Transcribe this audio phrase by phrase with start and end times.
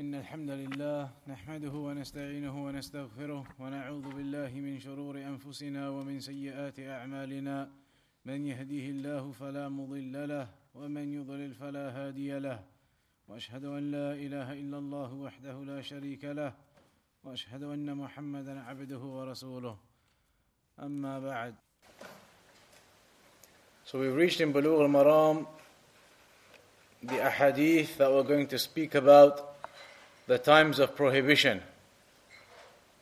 [0.00, 7.68] إن الحمد لله نحمده ونستعينه ونستغفره ونعوذ بالله من شرور أنفسنا ومن سيئات أعمالنا.
[8.24, 12.64] من يهديه الله فلا مضل له ومن يضلل فلا هادي له.
[13.28, 16.52] وأشهد أن لا إله إلا الله وحده لا شريك له
[17.24, 19.76] وأشهد أن محمدا عبده ورسوله.
[20.80, 21.54] أما بعد.
[23.84, 25.46] So we've reached in Bulugh al-Maram
[27.02, 29.51] the ahadith that we're going to speak about.
[30.27, 31.61] the times of prohibition,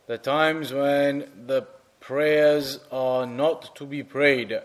[0.08, 1.68] the times when the
[2.00, 4.60] prayers are not to be prayed.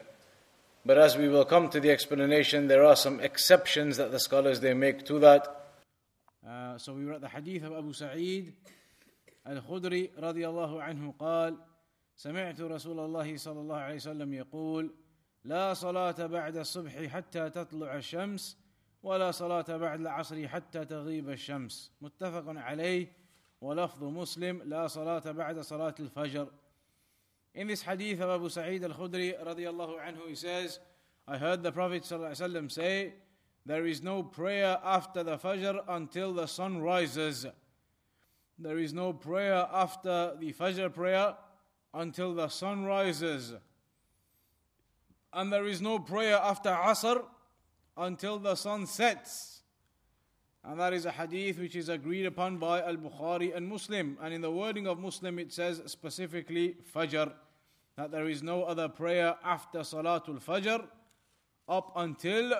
[0.85, 4.61] But as we will come to the explanation, there are some exceptions that the scholars
[4.61, 5.73] they make to that.
[6.47, 8.55] Uh, so we read the hadith of Abu Sa'id
[9.47, 11.57] al-Khudri رضي الله عنه قال
[12.17, 14.91] سمعت رسول الله صلى الله عليه وسلم يقول
[15.45, 18.57] لا صلاة بعد الصبح حتى تطلع الشمس
[19.06, 23.08] ولا صلاة بعد العصر حتى تغيب الشمس متفق عليه
[23.62, 26.48] ولفظ مسلم لا صلاة بعد صلاة الفجر
[27.54, 30.80] In this hadith of Abu Sa'id al-Khudri radiallahu anhu, he says,
[31.26, 33.14] I heard the Prophet ﷺ say,
[33.66, 37.46] there is no prayer after the Fajr until the sun rises.
[38.60, 41.36] There is no prayer after the Fajr prayer
[41.94, 43.54] until the sun rises.
[45.32, 47.24] And there is no prayer after Asr
[47.97, 49.63] until the sun sets.
[50.63, 54.19] And that is a hadith which is agreed upon by Al Bukhari and Muslim.
[54.21, 57.33] And in the wording of Muslim, it says specifically Fajr,
[57.97, 60.87] that there is no other prayer after Salatul Fajr
[61.69, 62.53] up until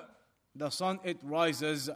[0.55, 1.91] the sun it rises.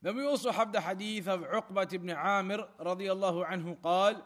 [0.00, 4.22] Then we also have the hadith of Uqbat ibn Amir رضي الله عنه قال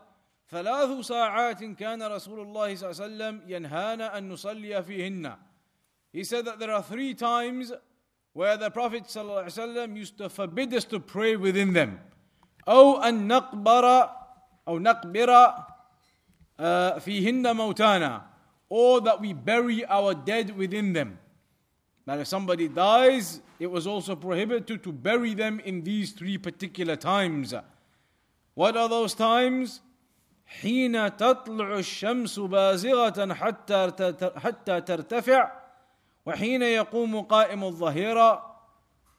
[0.51, 5.37] ثلاث ساعات كان رسول الله صلى الله عليه وسلم ينهانا أن نصلي فيهن
[6.13, 7.73] he said that there are three times
[8.33, 12.01] where the Prophet ﷺ used to forbid us to pray within them.
[12.69, 14.11] أو أن نقبر
[14.69, 15.55] أو نقبر
[17.01, 18.23] فيهن موتانا
[18.69, 21.19] or that we bury our dead within them.
[22.07, 26.97] That if somebody dies, it was also prohibited to bury them in these three particular
[26.97, 27.55] times.
[28.55, 29.81] What are those times?
[30.63, 33.93] حين تطلع الشمس بازغة حتى
[34.37, 35.60] حتى ترتفع
[36.27, 38.57] وحين يقوم قائم الظهيرة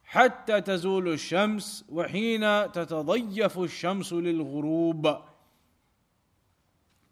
[0.05, 5.17] حتى تزول الشمس وحين تتضيف الشمس للغروب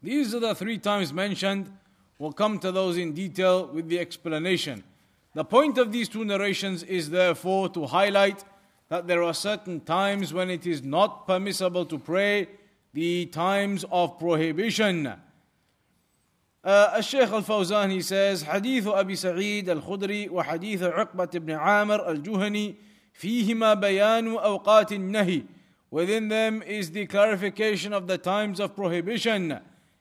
[0.02, 1.72] These are the three times mentioned.
[2.18, 4.84] We'll come to those in detail with the explanation.
[5.34, 8.44] The point of these two narrations is therefore to highlight
[8.88, 12.48] that there are certain times when it is not permissible to pray,
[12.94, 15.12] the times of prohibition.
[16.66, 22.74] الشيخ الفوزاني says حديث أبي سعيد الخدري وحديث عقبة بن عامر الجهني
[23.12, 25.42] فيهما بيان أوقات النهي
[25.90, 29.60] Within them is the clarification of the times of prohibition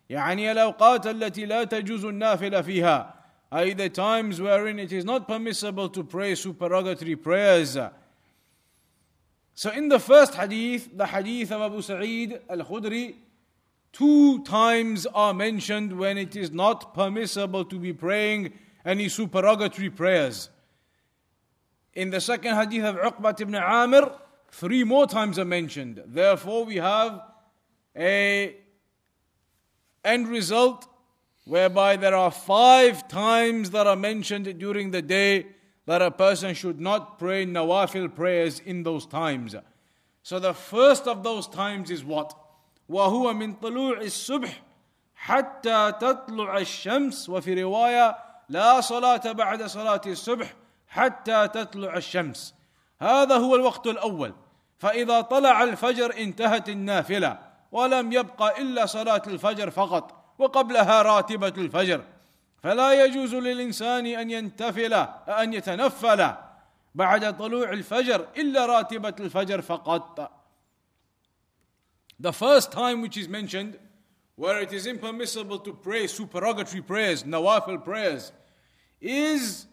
[0.10, 3.14] يعني الأوقات التي لا تجوز النافلة فيها
[3.54, 7.78] أي the times wherein it is not permissible to pray supererogatory prayers
[9.58, 13.16] So in the first hadith, the hadith of Abu Sa'id al-Khudri
[13.93, 18.53] Two times are mentioned when it is not permissible to be praying
[18.85, 20.49] any supererogatory prayers.
[21.95, 24.11] In the second hadith of Uqbat ibn Amir,
[24.51, 26.03] three more times are mentioned.
[26.07, 27.21] Therefore, we have
[27.97, 28.57] a
[30.05, 30.87] end result
[31.45, 35.47] whereby there are five times that are mentioned during the day
[35.87, 39.57] that a person should not pray nawafil prayers in those times.
[40.23, 42.37] So the first of those times is what?
[42.91, 44.63] وهو من طلوع الصبح
[45.17, 47.29] حتى تطلع الشمس.
[47.29, 48.17] وفي رواية
[48.49, 50.55] لا صلاة بعد صلاة الصبح
[50.89, 52.55] حتى تطلع الشمس.
[53.01, 54.35] هذا هو الوقت الأول.
[54.79, 57.39] فإذا طلع الفجر انتهت النافلة
[57.73, 62.05] ولم يبقى إلا صلاة الفجر فقط وقبلها راتبة الفجر.
[62.63, 64.95] فلا يجوز للإنسان أن ينتفل
[65.29, 66.31] أن يتنفل
[66.95, 70.40] بعد طلوع الفجر إلا راتبة الفجر فقط.
[72.21, 73.79] The first time which is mentioned,
[74.37, 78.31] where it is impermissible to pray supererogatory prayers, nawafil prayers,
[79.01, 79.65] is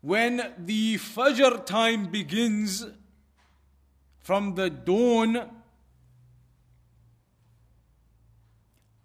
[0.00, 2.86] when the Fajr time begins
[4.18, 5.50] from the dawn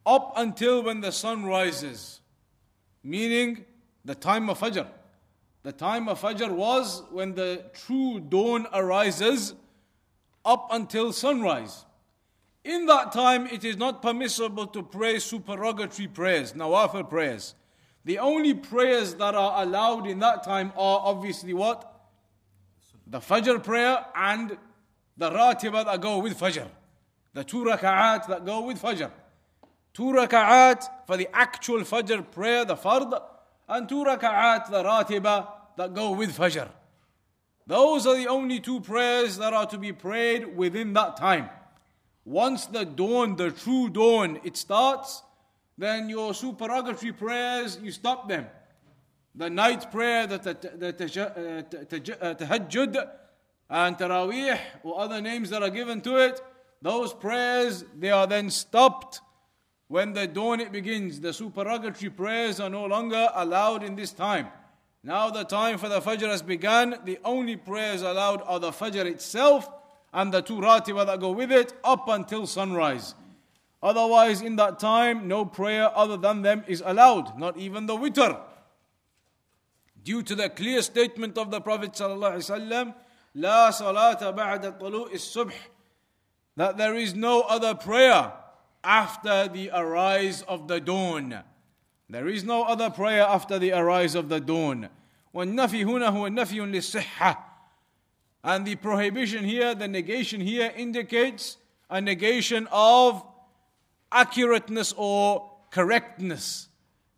[0.06, 2.21] up until when the sun rises,
[3.03, 3.65] meaning
[4.06, 4.88] the time of Fajr.
[5.63, 9.53] The time of Fajr was when the true dawn arises
[10.45, 11.86] up until sunrise.
[12.63, 17.56] In that time, it is not permissible to pray supererogatory prayers, nawafil prayers.
[18.06, 21.94] The only prayers that are allowed in that time are obviously what?
[23.07, 24.57] the Fajr prayer and
[25.18, 26.68] the Ratiba that go with Fajr.
[27.34, 29.12] The two raka'at that go with Fajr.
[29.94, 33.22] Two raka'at for the actual Fajr prayer, the Fard,
[33.68, 35.48] and two raka'at, the Ratiba
[35.78, 36.69] that go with Fajr.
[37.65, 41.50] Those are the only two prayers that are to be prayed within that time.
[42.25, 45.24] Once the dawn, the true dawn, it starts,
[45.77, 48.48] then your supererogatory prayers, you stop them.
[49.36, 53.10] The night prayer, that the, uh, uh, tahajjud,
[53.69, 56.39] and taraweeh, or other names that are given to it,
[56.81, 59.21] those prayers, they are then stopped
[59.88, 61.19] when the dawn it begins.
[61.19, 64.48] The supererogatory prayers are no longer allowed in this time.
[65.03, 66.99] Now the time for the Fajr has begun.
[67.05, 69.69] The only prayers allowed are the Fajr itself
[70.12, 73.15] and the two Ratiba that go with it up until sunrise.
[73.82, 78.41] Otherwise, in that time, no prayer other than them is allowed, not even the witr.
[80.03, 82.94] Due to the clear statement of the Prophet ﷺ,
[83.37, 85.55] لا صلاة بعد طلوع الصبح
[86.56, 88.32] that there is no other prayer
[88.82, 91.44] after the arise of the dawn.
[92.12, 94.88] There is no other prayer after the arise of the dawn.
[95.35, 97.49] والنفي هنا هو النفي للصحة
[98.44, 101.56] and the prohibition here, the negation here indicates
[101.91, 103.25] a negation of
[104.12, 106.69] accurateness or correctness,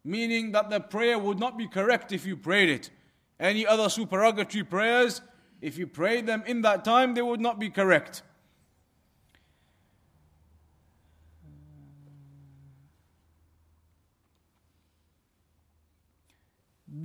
[0.02, 2.90] meaning that the prayer would not be correct if you prayed it.
[3.38, 5.20] Any other supererogatory prayers,
[5.60, 8.22] if you prayed them in that time, they would not be correct.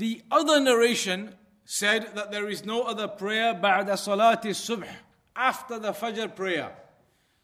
[0.00, 1.34] The other narration
[1.66, 4.88] said that there is no other prayer ba'da salati subh,
[5.36, 6.72] after the fajr prayer.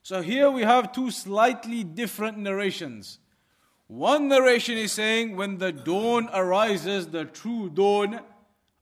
[0.03, 3.19] So here we have two slightly different narrations.
[3.89, 8.21] One narration is saying when the dawn arises, the true dawn,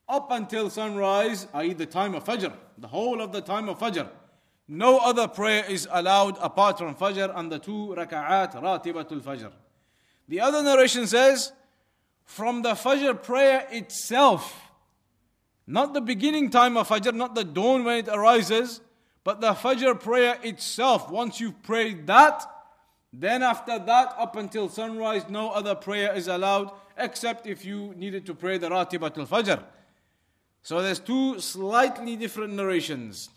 [0.09, 4.09] up until sunrise, i.e., the time of Fajr, the whole of the time of Fajr,
[4.69, 9.51] no other prayer is allowed apart from Fajr and the two raka'at, Ratibatul Fajr.
[10.29, 11.51] The other narration says
[12.25, 14.71] from the Fajr prayer itself,
[15.67, 18.81] not the beginning time of Fajr, not the dawn when it arises,
[19.23, 21.11] but the Fajr prayer itself.
[21.11, 22.45] Once you've prayed that,
[23.13, 28.27] then after that, up until sunrise, no other prayer is allowed except if you needed
[28.27, 29.63] to pray the Ratibatul Fajr.
[30.63, 33.29] So there's two slightly different narrations.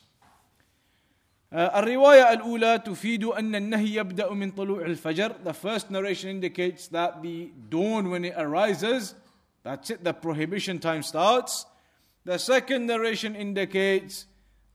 [1.52, 5.44] الرواية الأولى تفيد أن النهي يبدأ من طلوع الفجر.
[5.44, 9.14] The first narration indicates that the dawn when it arises,
[9.62, 11.66] that's it, the prohibition time starts.
[12.24, 14.26] The second narration indicates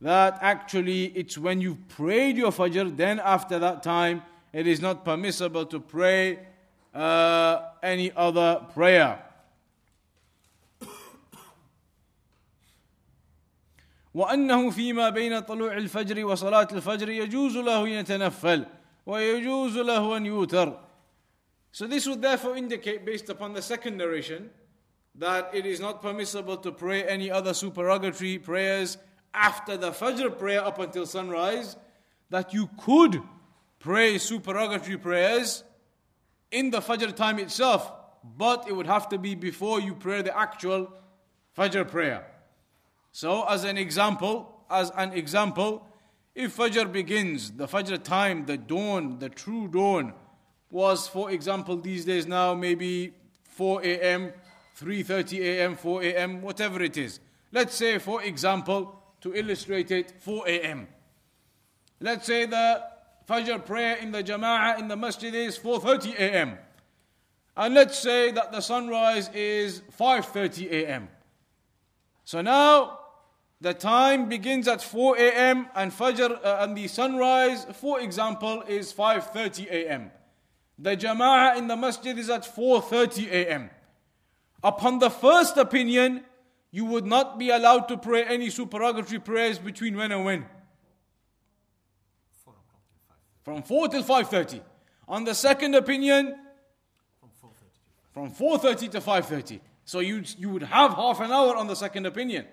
[0.02, 4.22] that actually it's when you've prayed your Fajr, then after that time,
[4.54, 6.40] it is not permissible to pray
[6.94, 9.24] uh, any other prayer.
[14.14, 18.66] وأنه فيما بين طلوع الفجر وصلاة الفجر يجوز له يتنفل
[19.06, 20.80] ويجوز له أن يوتر
[21.72, 24.50] So this would therefore indicate based upon the second narration
[25.14, 28.98] that it is not permissible to pray any other supererogatory prayers
[29.34, 31.76] after the Fajr prayer up until sunrise,
[32.30, 33.22] that you could
[33.80, 35.64] pray supererogatory prayers
[36.52, 37.92] in the Fajr time itself,
[38.24, 40.92] but it would have to be before you pray the actual
[41.58, 42.26] Fajr prayer.
[43.13, 45.87] So, as an example, as an example,
[46.35, 50.15] if Fajr begins, the Fajr time, the dawn, the true dawn,
[50.71, 53.13] was, for example, these days now maybe
[53.45, 54.33] 4 a.m.,
[54.81, 57.21] 3:30 a.m., 4 a.m., whatever it is.
[57.53, 60.89] Let's say, for example, to illustrate it, 4 a.m.
[62.01, 62.83] Let's say the
[63.29, 66.59] Fajr prayer in the Jama'ah in the masjid is 4:30 a.m.
[67.55, 71.09] And let's say that the sunrise is 5:30 a.m.
[72.25, 73.01] So now
[73.63, 75.69] the time begins at 4 a.m.
[75.77, 80.11] and Fajr uh, and the sunrise, for example, is 5:30 a.m.
[80.79, 83.71] The Jama'ah in the masjid is at 4:30 a.m.
[84.65, 86.25] Upon the first opinion,
[86.73, 90.47] you would not be allowed to pray any supererogatory prayers between when and when?
[93.45, 94.61] From 4 till 5.30.
[95.07, 96.37] On the second opinion,
[98.13, 99.61] from 4.30 to 5.30.
[99.85, 102.47] So you, you would have half an hour on the second opinion.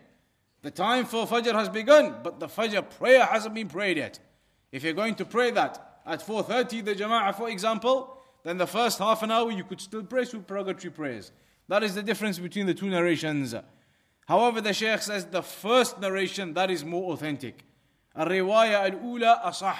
[0.62, 4.18] The time for Fajr has begun, but the Fajr prayer hasn't been prayed yet.
[4.72, 8.98] If you're going to pray that at 4.30, the Jama'ah, for example, then the first
[8.98, 11.32] half an hour you could still pray supererogatory prayers.
[11.68, 13.54] That is the difference between the two narrations.
[14.26, 17.64] However, the Shaykh says the first narration that is more authentic.
[18.16, 19.76] الرواية الأولى أصح.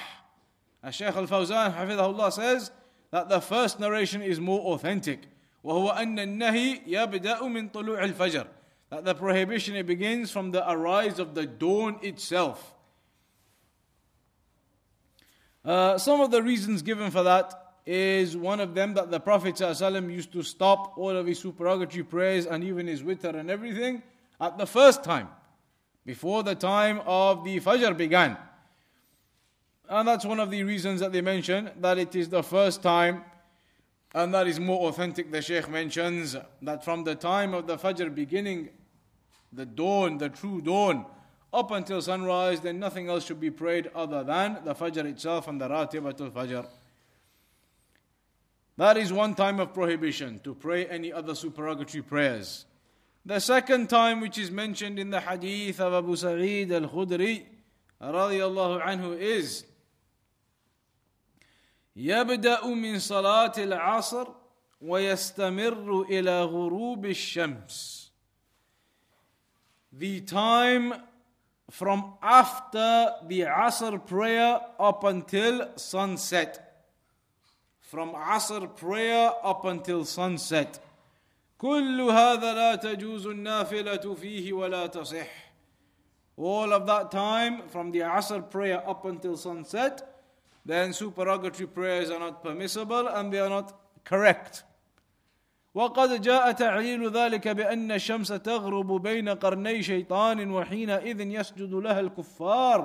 [0.91, 2.71] Shaykh Al-Fawzan حفظه الله says
[3.11, 5.29] that the first narration is more authentic.
[5.65, 8.47] وهو أن النهي يبدأ من طلوع الفجر.
[8.90, 12.74] that the prohibition it begins from the arise of the dawn itself.
[15.64, 17.54] Uh, some of the reasons given for that
[17.86, 22.04] is one of them that the Prophet ﷺ used to stop all of his supererogatory
[22.04, 24.02] prayers and even his witr and everything
[24.40, 25.28] at the first time,
[26.06, 28.38] before the time of the Fajr began.
[29.90, 33.24] And that's one of the reasons that they mention that it is the first time,
[34.14, 35.32] and that is more authentic.
[35.32, 38.70] The Shaykh mentions that from the time of the Fajr beginning,
[39.53, 41.07] the dawn, the true dawn,
[41.53, 45.61] up until sunrise, then nothing else should be prayed other than the Fajr itself and
[45.61, 46.67] the Ratibatul Fajr.
[48.77, 52.67] That is one time of prohibition to pray any other supererogatory prayers.
[53.25, 57.45] The second time, which is mentioned in the hadith of Abu Sa'id al Khudri,
[58.03, 59.65] radiallahu anhu, is
[61.97, 64.27] يبدأ من صلاة العصر
[64.83, 67.98] ويستمر إلى غروب الشمس.
[69.93, 70.95] The time
[71.71, 76.85] from after the Asr prayer up until sunset.
[77.81, 80.81] From Asr prayer up until sunset.
[81.59, 85.29] كل هذا لا تجوز النافلة فيه ولا تصح.
[86.37, 90.23] All of that time from the Asr prayer up until sunset,
[90.67, 93.73] then supererogatory prayers are not permissible and they are not
[94.05, 94.65] correct.
[95.80, 102.80] وقد جاء تعليل ذلك بأن الشمس تغرب بين قرني شيطان وحينئذ يسجد لها الكفار.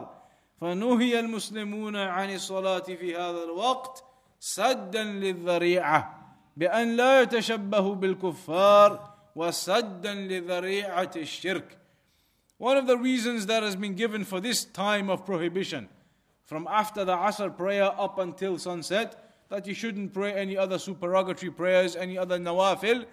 [0.61, 4.05] فنهي المسلمون عن الصلاة في هذا الوقت
[4.41, 6.01] سدا للذريعة
[6.57, 11.79] بأن لا يتشبهوا بالكفار وسدا لذريعة الشرك.
[12.59, 15.89] One of the reasons that has been given for this time of prohibition
[16.45, 21.51] from after the Asr prayer up until sunset that you shouldn't pray any other supererogatory
[21.51, 23.05] prayers, any other nawafil.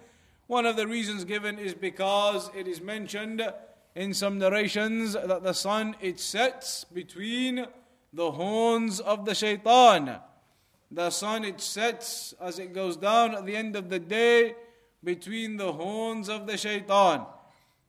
[0.46, 3.42] One of the reasons given is because it is mentioned
[3.94, 7.66] in some narrations that the sun it sets between
[8.12, 10.18] the horns of the shaitan.
[10.90, 14.54] The sun it sets as it goes down at the end of the day
[15.02, 17.26] between the horns of the shaitan.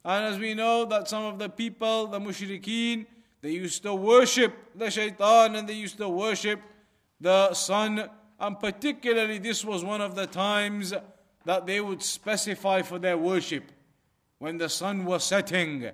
[0.05, 3.05] And as we know that some of the people, the mushrikeen,
[3.41, 6.61] they used to worship the shaitan and they used to worship
[7.19, 8.09] the sun
[8.42, 10.94] and particularly, this was one of the times
[11.44, 13.64] that they would specify for their worship.
[14.38, 15.90] When the sun was setting,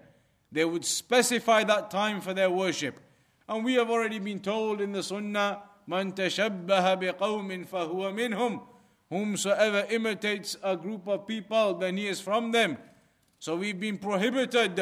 [0.53, 3.01] they would specify that time for their worship.
[3.49, 8.61] And we have already been told in the Sunnah, من تشبه بقوم فهو منهم.
[9.11, 12.79] Whomsoever imitates a group of people, then he is from them.
[13.39, 14.81] So we've been prohibited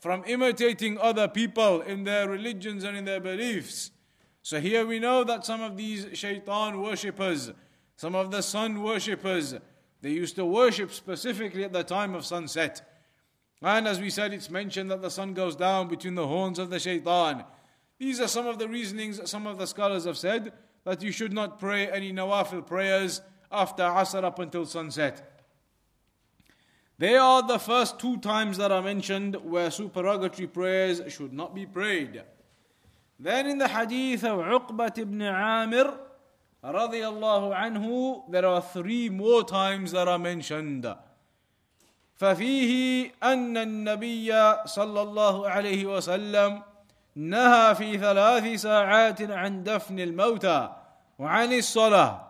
[0.00, 3.90] from imitating other people in their religions and in their beliefs.
[4.45, 7.51] So here we know that some of these shaitan worshippers,
[7.95, 9.55] some of the sun worshippers,
[10.01, 12.87] they used to worship specifically at the time of sunset.
[13.63, 16.69] And as we said, it's mentioned that the sun goes down between the horns of
[16.69, 17.43] the shaitan.
[17.97, 21.11] These are some of the reasonings that some of the scholars have said that you
[21.11, 23.21] should not pray any nawafil prayers
[23.51, 25.41] after Asr up until sunset.
[26.99, 31.65] They are the first two times that are mentioned where supererogatory prayers should not be
[31.65, 32.21] prayed.
[33.19, 35.93] Then in the hadith of Uqbat ibn Amir,
[36.63, 40.85] radiallahu anhu, there are three more times that are mentioned.
[42.15, 44.31] ففيه أن النبي
[44.65, 46.61] صلى الله عليه وسلم
[47.15, 50.69] نهى في ثلاث ساعات عن دفن الموتى
[51.19, 52.21] وعن الصلاة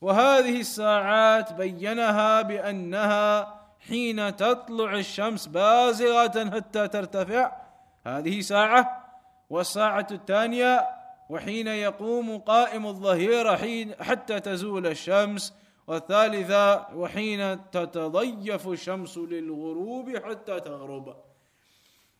[0.00, 3.54] وهذه الساعات بينها بأنها
[3.88, 7.52] حين تطلع الشمس بازغة حتى ترتفع
[8.06, 9.03] هذه ساعة
[9.50, 10.88] والساعة الثانية
[11.28, 15.52] وحين يقوم قائم الظهيرة حين حتى تزول الشمس
[15.86, 21.16] والثالثة وحين تتضيف الشمس للغروب حتى تغرب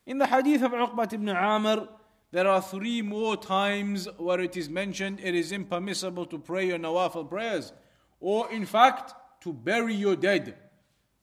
[0.07, 1.89] In the hadith of Uqbat ibn Amr,
[2.31, 6.79] there are three more times where it is mentioned it is impermissible to pray your
[6.79, 7.73] nawafil prayers,
[8.21, 10.49] or in fact, to bury your dead.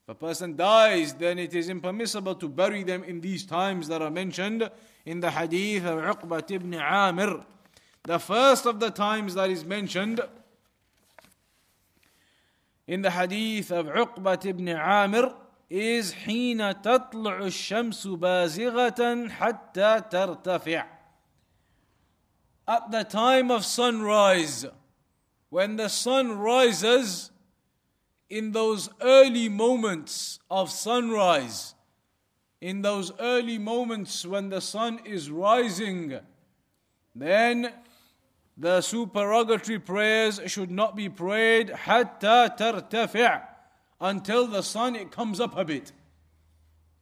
[0.03, 4.01] If a person dies, then it is impermissible to bury them in these times that
[4.01, 4.67] are mentioned
[5.04, 7.44] in the hadith of Uqbat ibn Amir.
[8.04, 10.20] The first of the times that is mentioned
[12.86, 15.32] in the hadith of Uqbat ibn Amir
[15.68, 20.84] is حين تطلع الشمس بازغة حتى ترتفع.
[22.68, 24.66] At the time of sunrise,
[25.50, 27.30] when the sun rises,
[28.28, 31.74] in those early moments of sunrise,
[32.61, 36.19] in those early moments when the sun is rising,
[37.15, 37.73] then
[38.55, 42.53] the supererogatory prayers should not be prayed hatta
[43.99, 45.91] until the sun it comes up a bit.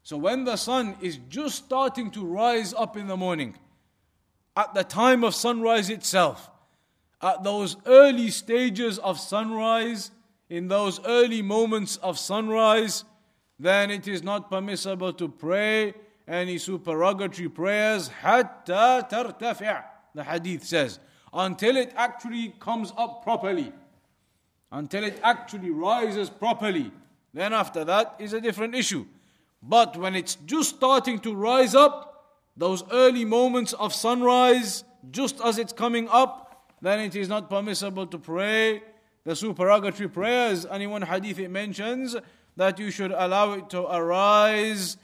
[0.01, 3.56] So when the sun is just starting to rise up in the morning,
[4.56, 6.50] at the time of sunrise itself,
[7.22, 10.12] at those early stages of sunrise,
[10.50, 13.04] in those early moments of sunrise,
[13.60, 15.94] then it is not permissible to pray
[16.28, 18.10] any supererogatory prayers
[20.16, 21.00] the hadith says
[21.34, 23.72] until it actually comes up properly
[24.72, 26.92] until it actually rises properly
[27.34, 29.06] then after that is a different issue.
[29.62, 32.06] But when it's just starting to rise up
[32.58, 36.46] those early moments of sunrise just as it's coming up
[36.82, 38.82] then it is not permissible to pray
[39.25, 40.66] the supererogatory prayers.
[40.66, 42.16] And in one hadith it mentions
[42.56, 44.97] that you should allow it to arise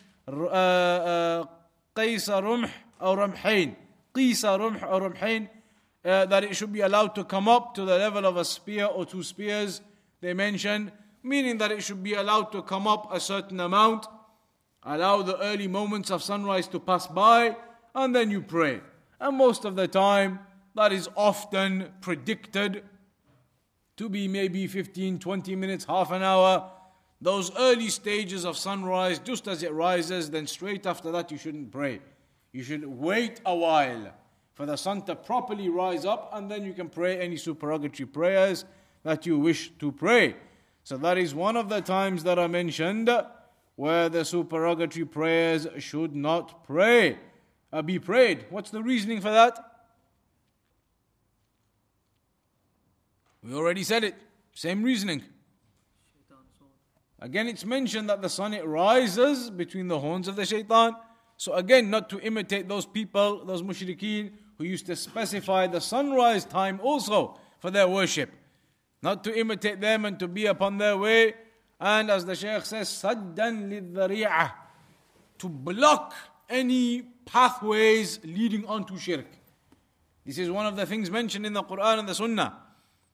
[1.96, 2.70] قيس رمح
[3.02, 3.74] أو رمحين
[4.14, 5.48] قيس رمح أو رمحين
[6.04, 8.86] uh, that it should be allowed to come up to the level of a spear
[8.86, 9.80] or two spears
[10.20, 14.06] they mention meaning that it should be allowed to come up a certain amount
[14.84, 17.56] allow the early moments of sunrise to pass by
[17.94, 18.80] and then you pray
[19.20, 20.38] and most of the time
[20.74, 22.84] that is often predicted
[23.96, 26.70] to be maybe 15 20 minutes half an hour
[27.21, 31.71] those early stages of sunrise, just as it rises, then straight after that you shouldn't
[31.71, 32.01] pray.
[32.51, 34.13] You should wait a while
[34.53, 38.65] for the sun to properly rise up, and then you can pray any supererogatory prayers
[39.03, 40.35] that you wish to pray.
[40.83, 43.09] So that is one of the times that I mentioned
[43.75, 47.19] where the supererogatory prayers should not pray,
[47.73, 48.45] uh, be prayed.
[48.49, 49.59] What's the reasoning for that?
[53.43, 54.15] We already said it.
[54.53, 55.23] Same reasoning.
[57.25, 60.95] Again, it's mentioned that the sun it rises between the horns of the shaitan.
[61.37, 66.45] So again, not to imitate those people, those mushrikeen who used to specify the sunrise
[66.45, 68.29] time also for their worship.
[69.01, 71.33] Not to imitate them and to be upon their way.
[71.79, 74.51] And as the Shaykh says, saddan lidhari'ah,
[75.39, 76.13] to block
[76.47, 79.25] any pathways leading on to shirk.
[80.27, 82.55] This is one of the things mentioned in the Quran and the Sunnah.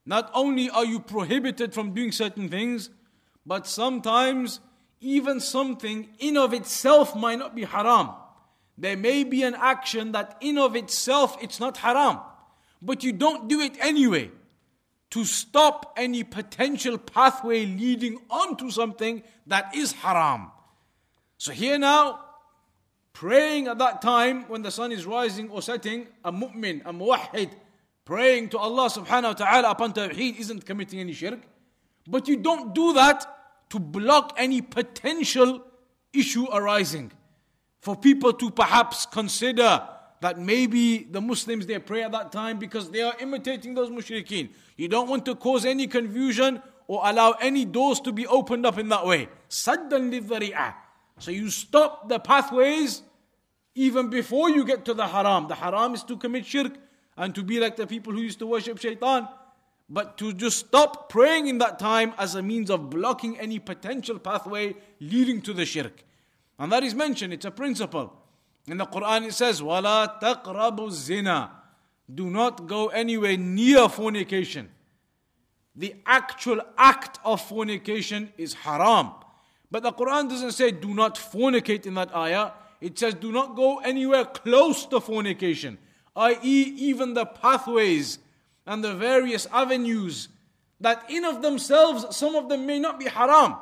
[0.06, 2.90] Not only are you prohibited from doing certain things,
[3.46, 4.60] but sometimes
[5.00, 8.12] even something in of itself might not be haram.
[8.77, 12.20] There may be an action that in of itself it's not haram,
[12.82, 14.32] but you don't do it anyway
[15.12, 20.51] to stop any potential pathway leading onto something that is haram.
[21.38, 22.22] So here now,
[23.12, 27.51] praying at that time when the sun is rising or setting, a mu'min, a muwahhid,
[28.06, 31.40] praying to Allah subhanahu wa ta'ala upon tawheed isn't committing any shirk.
[32.07, 33.25] But you don't do that
[33.70, 35.64] to block any potential
[36.14, 37.11] issue arising.
[37.79, 39.87] For people to perhaps consider
[40.22, 44.50] that maybe the Muslims they pray at that time because they are imitating those mushrikeen.
[44.77, 48.77] You don't want to cause any confusion or allow any doors to be opened up
[48.77, 49.29] in that way.
[49.50, 50.74] Saddan.
[51.18, 53.01] So you stop the pathways
[53.74, 55.48] even before you get to the haram.
[55.48, 56.74] The haram is to commit shirk
[57.18, 59.27] and to be like the people who used to worship shaitan
[59.91, 64.19] but to just stop praying in that time as a means of blocking any potential
[64.19, 66.04] pathway leading to the shirk.
[66.59, 68.13] And that is mentioned, it's a principle.
[68.67, 71.52] In the Quran it says, وَلَا تَقْرَبُوا zina.
[72.13, 74.71] Do not go anywhere near fornication.
[75.75, 79.13] The actual act of fornication is haram.
[79.71, 82.52] But the Quran doesn't say do not fornicate in that ayah.
[82.80, 85.78] It says do not go anywhere close to fornication,
[86.15, 88.19] i.e., even the pathways
[88.72, 90.29] and the various avenues
[90.79, 93.57] that in of themselves, some of them may not be haram.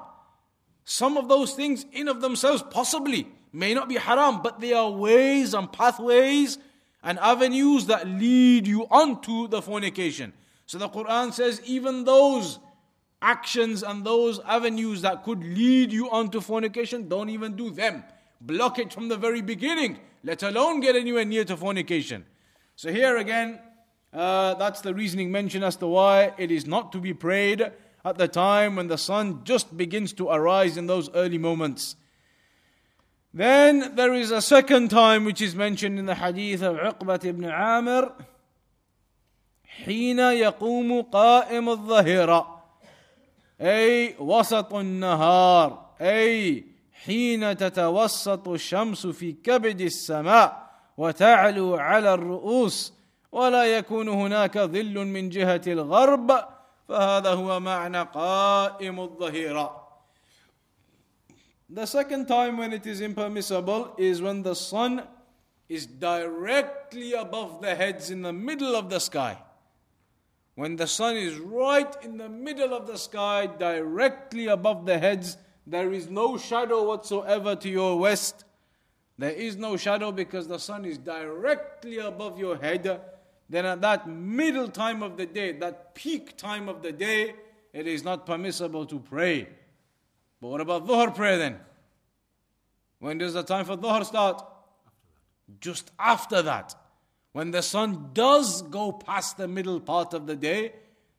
[0.85, 4.91] Some of those things in of themselves possibly may not be haram, but they are
[4.91, 6.59] ways and pathways
[7.01, 10.31] and avenues that lead you onto the fornication.
[10.67, 12.59] So the Quran says even those
[13.19, 18.03] actions and those avenues that could lead you onto fornication, don't even do them.
[18.41, 22.27] Block it from the very beginning, let alone get anywhere near to fornication.
[22.75, 23.59] So here again,
[24.12, 27.72] uh, that's the reasoning mentioned as to why it is not to be prayed
[28.04, 31.96] at the time when the sun just begins to arise in those early moments.
[33.32, 37.44] Then there is a second time which is mentioned in the hadith of Uqbat ibn
[37.44, 38.12] Amir.
[39.84, 42.62] حين يقوم قائم الظهيرة
[43.60, 46.64] أي وسط النهار أي
[47.04, 52.92] حين تتوسط الشمس في كبد السماء وتعلو على الرؤوس
[53.32, 56.44] ولا يكون هناك ظل من جهة الغرب
[56.88, 59.84] فهذا هو معنى قائم الظهيرة
[61.68, 65.02] The second time when it is impermissible is when the sun
[65.68, 69.38] is directly above the heads in the middle of the sky.
[70.54, 75.36] When the sun is right in the middle of the sky, directly above the heads,
[75.66, 78.44] there is no shadow whatsoever to your west.
[79.18, 83.00] There is no shadow because the sun is directly above your head.
[83.49, 87.33] Then at that middle time of the day, that peak time of the day,
[87.73, 89.49] it is not permissible to pray.
[90.39, 91.59] But what about Dhuhr prayer then?
[92.99, 94.43] When does the time for Dhuhr start?
[95.59, 96.75] Just after that.
[97.31, 100.73] When the sun does go past the middle part of the day,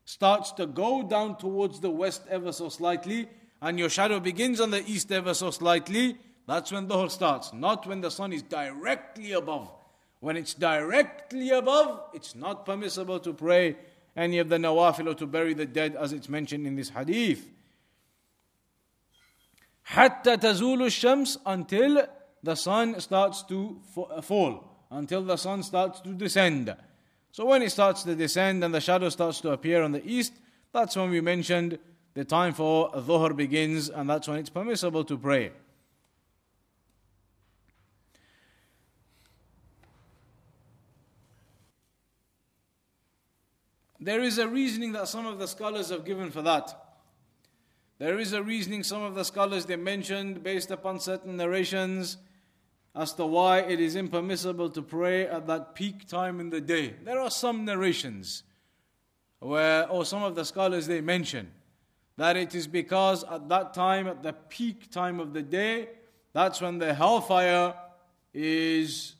[0.05, 3.27] starts to go down towards the west ever so slightly,
[3.61, 6.17] and your shadow begins on the east ever so slightly,
[6.47, 9.71] that's when Dhuhr starts, not when the sun is directly above.
[10.21, 13.75] When it's directly above, it's not permissible to pray
[14.15, 17.49] any of the nawafil or to bury the dead as it's mentioned in this hadith.
[19.81, 22.07] Hatta tazulu shams until
[22.43, 23.81] the sun starts to
[24.21, 26.75] fall, until the sun starts to descend.
[27.31, 30.33] So when it starts to descend and the shadow starts to appear on the east,
[30.71, 31.79] that's when we mentioned
[32.13, 35.51] the time for dhuhr begins and that's when it's permissible to pray.
[44.03, 46.75] There is a reasoning that some of the scholars have given for that.
[47.99, 52.17] There is a reasoning some of the scholars they mentioned based upon certain narrations
[52.95, 56.95] as to why it is impermissible to pray at that peak time in the day.
[57.03, 58.41] There are some narrations
[59.37, 61.51] where, or some of the scholars they mention
[62.17, 65.89] that it is because at that time, at the peak time of the day,
[66.33, 67.75] that's when the hellfire
[68.33, 69.15] is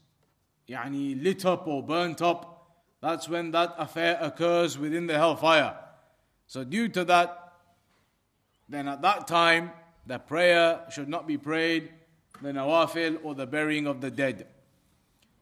[0.67, 2.50] yani, lit up or burnt up.
[3.00, 5.76] That's when that affair occurs within the hellfire.
[6.46, 7.52] So, due to that,
[8.68, 9.70] then at that time,
[10.06, 11.90] the prayer should not be prayed,
[12.42, 14.46] the nawafil or the burying of the dead.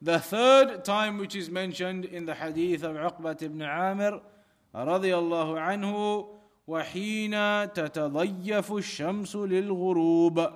[0.02, 4.20] The third time which is mentioned in the hadith of Uqbat ibn Amir
[4.74, 6.26] رضي الله عنه
[6.66, 7.34] وحين
[7.72, 10.48] تتضيف الشمس للغروب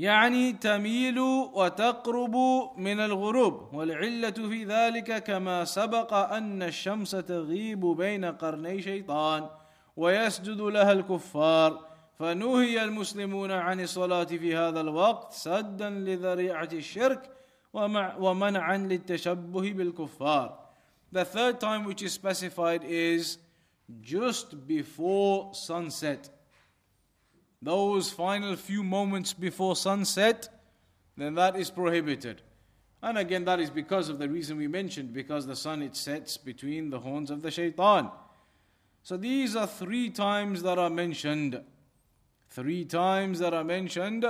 [0.00, 1.18] يعني تميل
[1.54, 2.36] وتقرب
[2.76, 9.48] من الغروب والعلة في ذلك كما سبق أن الشمس تغيب بين قرني شيطان
[9.96, 11.86] ويسجد لها الكفار
[12.18, 17.30] فنهي المسلمون عن الصلاة في هذا الوقت سدا لذريعة الشرك
[18.18, 20.58] ومنعا للتشبه بالكفار.
[21.12, 23.38] The third time which is specified is
[24.00, 26.30] just before sunset.
[27.62, 30.48] Those final few moments before sunset,
[31.16, 32.42] then that is prohibited.
[33.02, 36.36] And again, that is because of the reason we mentioned, because the sun it sets
[36.36, 38.10] between the horns of the shaitan.
[39.02, 41.60] So these are three times that are mentioned.
[42.50, 44.26] Three times that are mentioned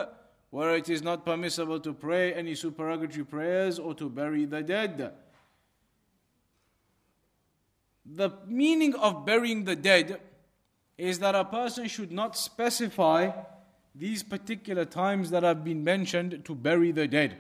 [0.51, 5.13] where it is not permissible to pray any supererogatory prayers or to bury the dead.
[8.05, 10.21] The meaning of burying the dead
[11.01, 13.31] is that a person should not specify
[13.95, 17.37] these particular times that have been mentioned to bury the dead.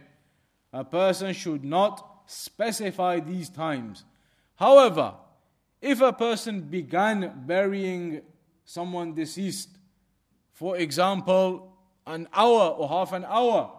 [0.73, 4.05] A person should not specify these times.
[4.57, 5.15] However,
[5.81, 8.23] if a person began burying
[8.65, 9.69] someone deceased,
[10.53, 13.73] for example, an hour or half an hour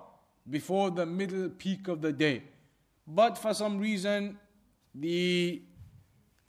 [0.50, 2.44] before the middle peak of the day,
[3.08, 4.38] but for some reason
[4.94, 5.62] the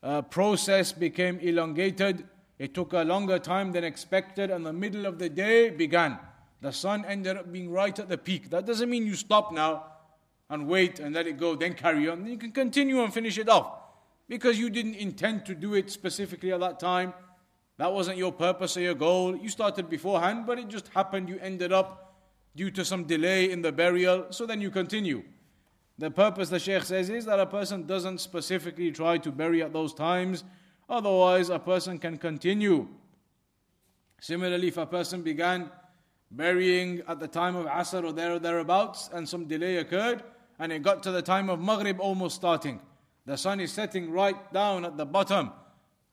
[0.03, 2.27] uh, process became elongated,
[2.63, 6.17] it took a longer time than expected, and the middle of the day began.
[6.61, 8.51] The sun ended up being right at the peak.
[8.51, 9.87] That doesn't mean you stop now
[10.49, 12.25] and wait and let it go, then carry on.
[12.25, 13.81] You can continue and finish it off
[14.29, 17.15] because you didn't intend to do it specifically at that time.
[17.79, 19.37] That wasn't your purpose or your goal.
[19.37, 22.15] You started beforehand, but it just happened you ended up
[22.55, 25.25] due to some delay in the burial, so then you continue.
[25.99, 29.73] The purpose, the Sheikh says, is that a person doesn't specifically try to bury at
[29.73, 30.45] those times,
[30.89, 32.89] otherwise, a person can continue.
[34.21, 35.71] Similarly, if a person began
[36.31, 40.23] burying at the time of Asr or there or thereabouts, and some delay occurred,
[40.59, 42.81] and it got to the time of Maghrib almost starting,
[43.27, 45.53] the sun is setting right down at the bottom,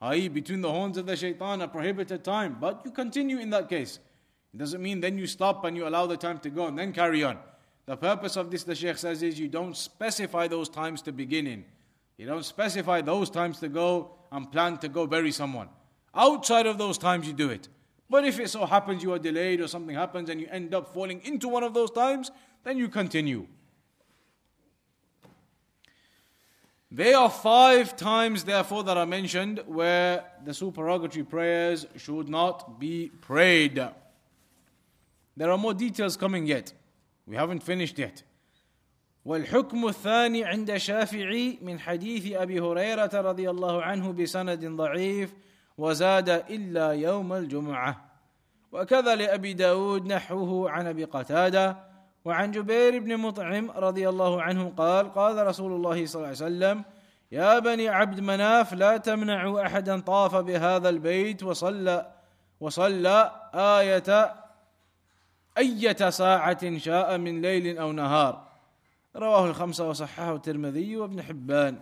[0.01, 2.58] i.e., between the horns of the shaitan, a prohibited time.
[2.60, 3.99] But you continue in that case.
[4.53, 6.93] It doesn't mean then you stop and you allow the time to go and then
[6.93, 7.38] carry on.
[7.86, 11.47] The purpose of this, the Sheikh says, is you don't specify those times to begin
[11.47, 11.65] in.
[12.17, 15.70] You don't specify those times to go and plan to go bury someone.
[16.13, 17.68] Outside of those times, you do it.
[18.10, 20.94] But if it so happens you are delayed or something happens and you end up
[20.94, 22.32] falling into one of those times,
[22.63, 23.48] then you continue.
[26.92, 33.12] There are five times, therefore, that are mentioned where the supererogatory prayers should not be
[33.22, 33.80] prayed.
[35.38, 36.74] There are more details coming yet.
[37.28, 38.24] We haven't finished yet.
[39.25, 45.34] والحكم الثاني عند شافعي من حديث أبي هريرة رضي الله عنه بسند ضعيف
[45.77, 48.05] وزاد إلا يوم الجمعة.
[48.71, 51.77] وكذا لأبي داود نحوه عن أبي قتادة
[52.25, 56.84] وعن جبير بن مطعم رضي الله عنه قال قال رسول الله صلى الله عليه وسلم
[57.32, 62.12] يا بني عبد مناف لا تمنعوا أحدا طاف بهذا البيت وصلى
[62.60, 64.36] وصلى آية
[65.58, 68.48] أية ساعة شاء من ليل أو نهار
[69.16, 71.81] رواه الخمسة وصححه الترمذي وابن حبان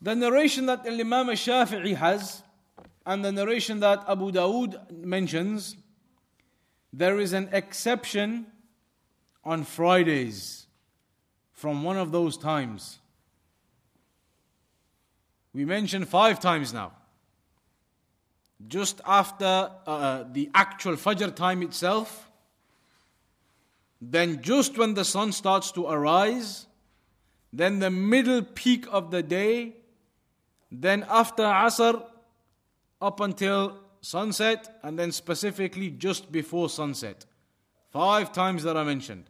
[0.00, 2.42] The narration that Imam al-Shafi'i has
[3.06, 5.76] and the narration that Abu Dawood mentions,
[6.92, 8.46] there is an exception
[9.44, 10.66] on Fridays
[11.52, 12.98] from one of those times.
[15.54, 16.92] We mentioned five times now.
[18.68, 22.27] Just after uh, the actual Fajr time itself,
[24.01, 26.67] then just when the sun starts to arise,
[27.51, 29.75] then the middle peak of the day,
[30.71, 32.03] then after Asr
[33.01, 37.25] up until sunset, and then specifically just before sunset.
[37.91, 39.25] Five times that are mentioned.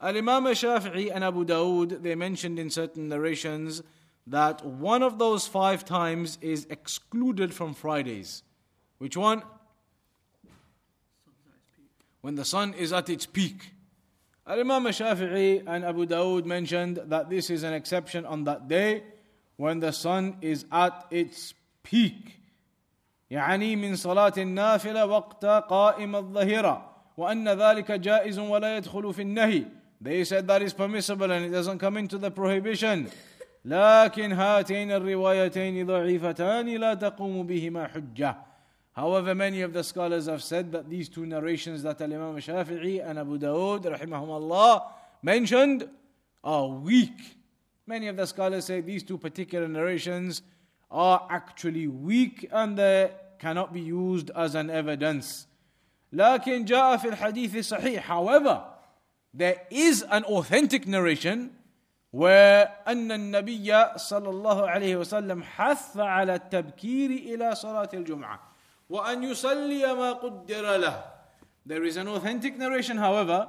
[0.00, 3.82] Al Imam Shafi'i and Abu Dawood, they mentioned in certain narrations
[4.26, 8.42] that one of those five times is excluded from Fridays.
[8.98, 9.42] Which one?
[12.20, 13.72] When the sun is at its peak.
[14.47, 19.03] Al Imam Shafi'i and Abu Dawood mentioned that this is an exception on that day
[19.57, 22.37] when the sun is at its peak.
[23.31, 29.65] يعني من صلاة النافلة وقت قائم الظهيرة وأن ذلك جائز ولا يدخل في النهي
[30.01, 33.07] They said that is permissible and it doesn't come into the prohibition
[33.65, 38.35] لكن هاتين الروايتين ضعيفتان لا تقوم بهما حجة
[38.95, 43.17] However, many of the scholars have said that these two narrations that Imam Shafi'i and
[43.17, 44.83] Abu Dawood rahimahumullah
[45.23, 45.87] mentioned
[46.43, 47.37] are weak.
[47.87, 50.41] Many of the scholars say these two particular narrations
[50.89, 55.47] are actually weak and they cannot be used as an evidence.
[56.13, 58.63] لكن جاء في الحديث الصحيح however
[59.33, 61.51] there is an authentic narration
[62.11, 68.39] where أن النبي صلى الله عليه وسلم حث على التبكير إلى صلاة الجمعة
[68.89, 71.03] وأن يصلي ما قدر له
[71.65, 73.47] There is an authentic narration however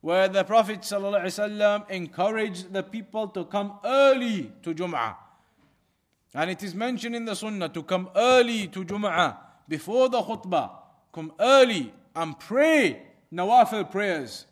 [0.00, 5.16] where the Prophet صلى الله عليه وسلم encouraged the people to come early to Jum'ah
[6.34, 10.70] And it is mentioned in the Sunnah to come early to Jum'ah before the khutbah.
[11.12, 14.46] Come early and pray nawafil prayers.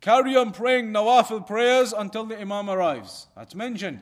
[0.00, 3.26] Carry on praying nawafil prayers until the Imam arrives.
[3.36, 4.00] That's mentioned.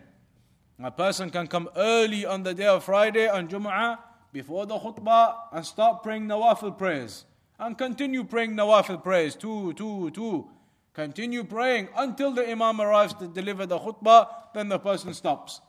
[0.82, 3.98] A person can come early on the day of Friday on Jum'ah
[4.37, 7.25] before the khutbah and start praying nawafil prayers.
[7.57, 9.35] And continue praying nawafil prayers.
[9.35, 10.47] Two, two, two.
[10.93, 15.59] Continue praying until the Imam arrives to deliver the khutbah, then the person stops.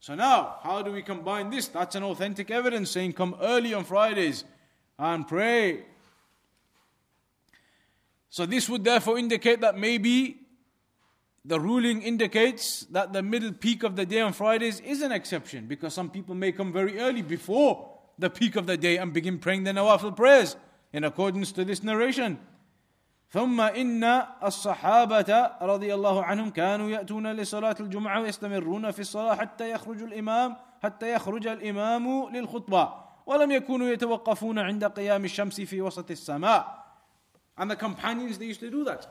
[0.00, 1.68] So now, how do we combine this?
[1.68, 4.44] That's an authentic evidence saying come early on Fridays
[4.98, 5.84] and pray.
[8.30, 10.38] So this would therefore indicate that maybe
[11.44, 15.66] the ruling indicates that the middle peak of the day on Fridays is an exception
[15.66, 19.39] because some people may come very early before the peak of the day and begin
[19.39, 20.55] praying the nawafil prayers
[20.93, 22.37] in accordance to this narration.
[23.31, 24.03] ثم إن
[24.43, 31.13] الصحابة رضي الله عنهم كانوا يأتون لصلاة الجمعة ويستمرون في الصلاة حتى يخرج الإمام حتى
[31.13, 32.93] يخرج الإمام للخطبة
[33.25, 36.79] ولم يكونوا يتوقفون عند قيام الشمس في وسط السماء
[37.57, 39.05] And the companions they used to do that.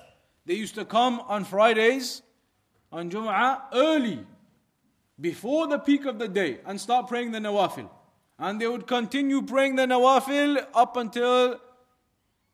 [0.47, 2.23] They used to come on Fridays
[2.91, 4.27] on Jum'ah early
[5.21, 7.88] before the peak of the day and start praying the nawafil.
[8.44, 11.62] And they would continue praying the nawafil up until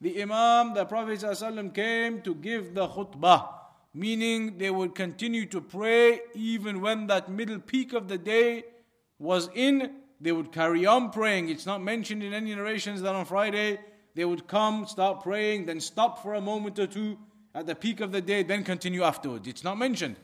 [0.00, 3.48] the Imam, the Prophet ﷺ came to give the khutbah,
[3.92, 8.66] meaning they would continue to pray even when that middle peak of the day
[9.18, 11.48] was in, they would carry on praying.
[11.48, 13.80] It's not mentioned in any narrations that on Friday
[14.14, 17.18] they would come, start praying, then stop for a moment or two
[17.52, 19.48] at the peak of the day, then continue afterwards.
[19.48, 20.14] It's not mentioned.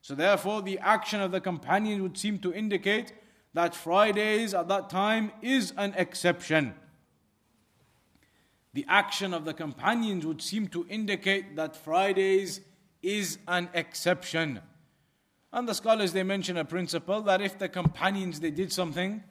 [0.00, 3.12] So, therefore, the action of the companions would seem to indicate
[3.54, 6.74] that Fridays at that time is an exception
[8.74, 12.60] the action of the companions would seem to indicate that Fridays
[13.02, 14.60] is an exception.
[15.52, 19.22] And the scholars they mention a principle that if the companions they did something,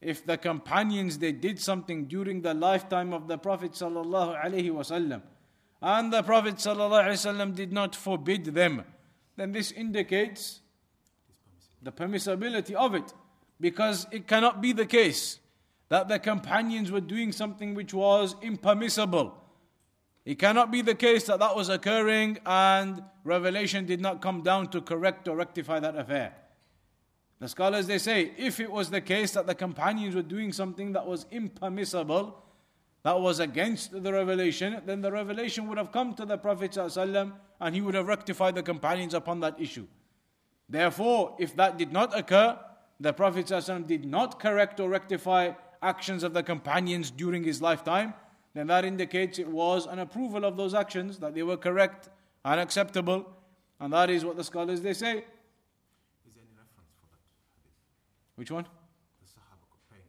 [0.00, 5.22] if the companions they did something during the lifetime of the Prophet sallallahu
[5.82, 8.84] and the Prophet sallallahu did not forbid them,
[9.36, 10.60] then this indicates
[11.82, 13.12] the permissibility of it,
[13.60, 15.38] because it cannot be the case
[15.88, 19.34] that the companions were doing something which was impermissible.
[20.24, 24.68] It cannot be the case that that was occurring and revelation did not come down
[24.68, 26.34] to correct or rectify that affair.
[27.40, 30.92] The scholars they say if it was the case that the companions were doing something
[30.92, 32.42] that was impermissible,
[33.02, 37.74] that was against the revelation, then the revelation would have come to the Prophet and
[37.74, 39.86] he would have rectified the companions upon that issue.
[40.68, 42.58] Therefore, if that did not occur,
[43.02, 48.14] the Prophet ﷺ did not correct or rectify actions of the companions during his lifetime,
[48.54, 52.10] then that indicates it was an approval of those actions, that they were correct
[52.44, 53.26] and acceptable.
[53.80, 55.18] And that is what the scholars they say.
[55.18, 55.24] Is
[56.34, 57.18] there any reference for that
[57.50, 57.72] hadith?
[58.36, 58.64] Which one?
[59.20, 60.04] The Sahaba praying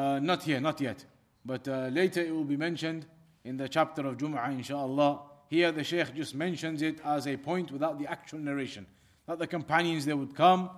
[0.00, 0.16] early.
[0.16, 1.04] Uh, not here, not yet.
[1.44, 3.06] But uh, later it will be mentioned
[3.44, 5.20] in the chapter of Jum'ah, inshallah.
[5.48, 8.86] Here the Shaykh just mentions it as a point without the actual narration.
[9.26, 10.70] That the companions they would come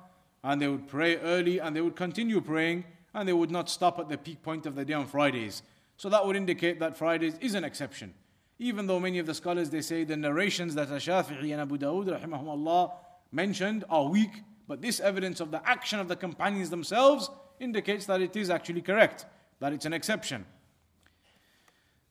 [0.45, 3.99] and they would pray early and they would continue praying and they would not stop
[3.99, 5.63] at the peak point of the day on Fridays.
[5.97, 8.15] So that would indicate that Fridays is an exception.
[8.59, 12.07] Even though many of the scholars they say the narrations that Shafi'i and Abu Dawood
[12.07, 12.93] rahimahumullah
[13.33, 18.21] mentioned are weak, but this evidence of the action of the companions themselves indicates that
[18.21, 19.27] it is actually correct,
[19.61, 20.45] that it's an exception.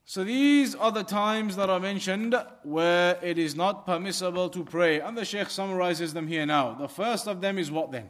[0.10, 5.02] So these are the times that are mentioned where it is not permissible to pray.
[5.02, 6.76] And the Shaykh summarizes them here now.
[6.76, 8.08] The first of them is what then?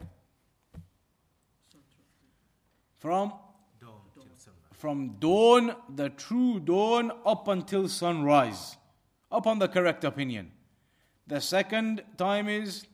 [2.98, 3.32] From
[3.80, 4.70] Dawn till sunrise.
[4.70, 8.76] from dawn, the true dawn, up until sunrise,
[9.32, 10.52] upon the correct opinion.
[11.26, 12.86] The second time is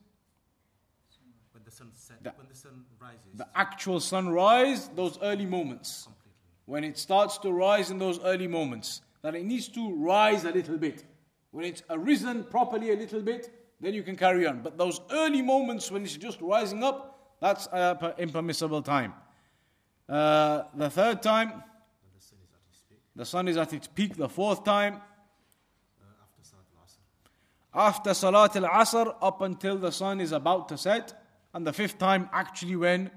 [1.53, 6.09] When the sun set, The- when the sun rises the actual sunrise, those early moments.
[6.67, 10.51] When it starts to rise in those early moments, that it needs to rise a
[10.51, 11.05] little bit.
[11.51, 14.63] When it's arisen properly a little bit, then you can carry on.
[14.63, 19.13] But those early moments when it's just rising up, that's a per- impermissible time.
[20.09, 21.63] Uh, the third time,
[22.15, 24.17] the sun is at its peak, the sun is at its peak.
[24.17, 26.15] The fourth time, uh,
[27.75, 28.65] after Salat al-Asr.
[28.65, 31.15] after Salat al Asr up until the sun is about to set,
[31.53, 33.11] and the fifth time actually when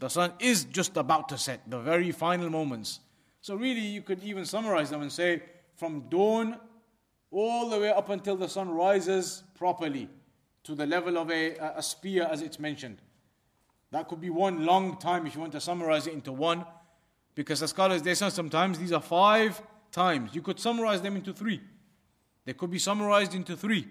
[0.00, 3.00] the sun is just about to set, the very final moments.
[3.42, 5.42] So, really, you could even summarize them and say
[5.76, 6.58] from dawn
[7.30, 10.08] all the way up until the sun rises properly
[10.64, 12.98] to the level of a, a spear, as it's mentioned.
[13.92, 16.64] That could be one long time if you want to summarize it into one,
[17.34, 19.60] because the scholars they say sometimes these are five
[19.92, 20.34] times.
[20.34, 21.60] You could summarize them into three.
[22.44, 23.86] They could be summarized into three.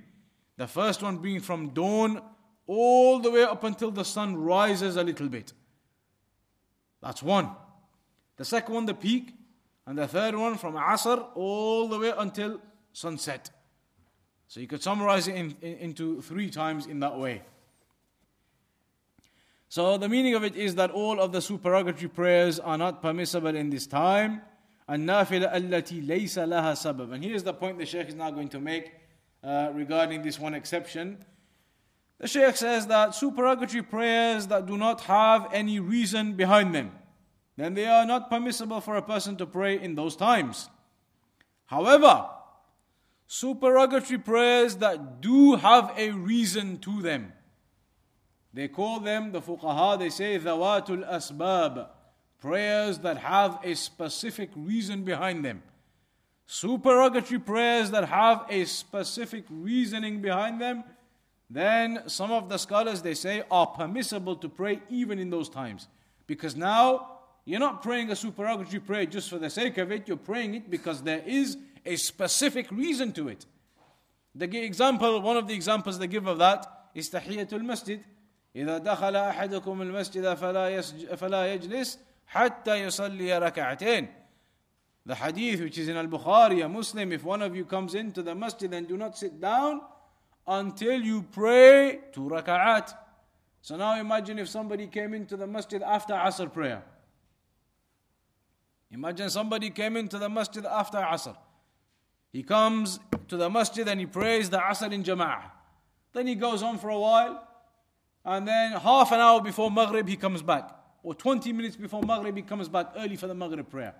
[0.57, 2.21] The first one being from dawn
[2.67, 5.53] all the way up until the sun rises a little bit.
[7.01, 7.49] That's one.
[8.37, 9.33] The second one, the peak.
[9.85, 12.61] And the third one from Asr all the way until
[12.93, 13.49] sunset.
[14.47, 17.41] So you could summarize it in, in, into three times in that way.
[19.67, 23.55] So the meaning of it is that all of the supererogatory prayers are not permissible
[23.55, 24.41] in this time.
[24.87, 27.13] And nafila allati laysa laha sabab.
[27.13, 28.91] And here's the point the Shaykh is now going to make
[29.43, 31.23] uh, regarding this one exception
[32.19, 36.91] the Shaykh says that supererogatory prayers that do not have any reason behind them,
[37.55, 40.69] then they are not permissible for a person to pray in those times.
[41.65, 42.29] However,
[43.27, 47.31] supererogatory prayers that do have a reason to them,
[48.53, 51.87] they call them, the fuqaha, they say, dhawatul asbab,
[52.39, 55.61] prayers that have a specific reason behind them.
[56.47, 60.83] Supererogatory prayers that have a specific reasoning behind them,
[61.50, 65.88] then some of the scholars they say are permissible to pray even in those times.
[66.26, 70.16] Because now you're not praying a supererogatory prayer just for the sake of it, you're
[70.16, 73.44] praying it because there is a specific reason to it.
[74.34, 78.02] The gi- example, one of the examples they give of that is Tahiyatul Masjid.
[78.56, 84.08] إذا دخل أحدكم المسجد فلا يسج- فلا يجلس حتى يصلي ركعتين.
[85.06, 88.22] The hadith which is in Al Bukhari, a Muslim, if one of you comes into
[88.22, 89.82] the masjid and do not sit down
[90.49, 92.91] until you pray two raka'at.
[93.61, 96.83] So now imagine if somebody came into the masjid after Asr prayer.
[98.91, 101.37] Imagine somebody came into the masjid after Asr.
[102.33, 105.51] He comes to the masjid and he prays the Asr in Jama'ah.
[106.13, 107.47] Then he goes on for a while,
[108.25, 110.71] and then half an hour before Maghrib he comes back.
[111.03, 113.93] Or 20 minutes before Maghrib he comes back early for the Maghrib prayer.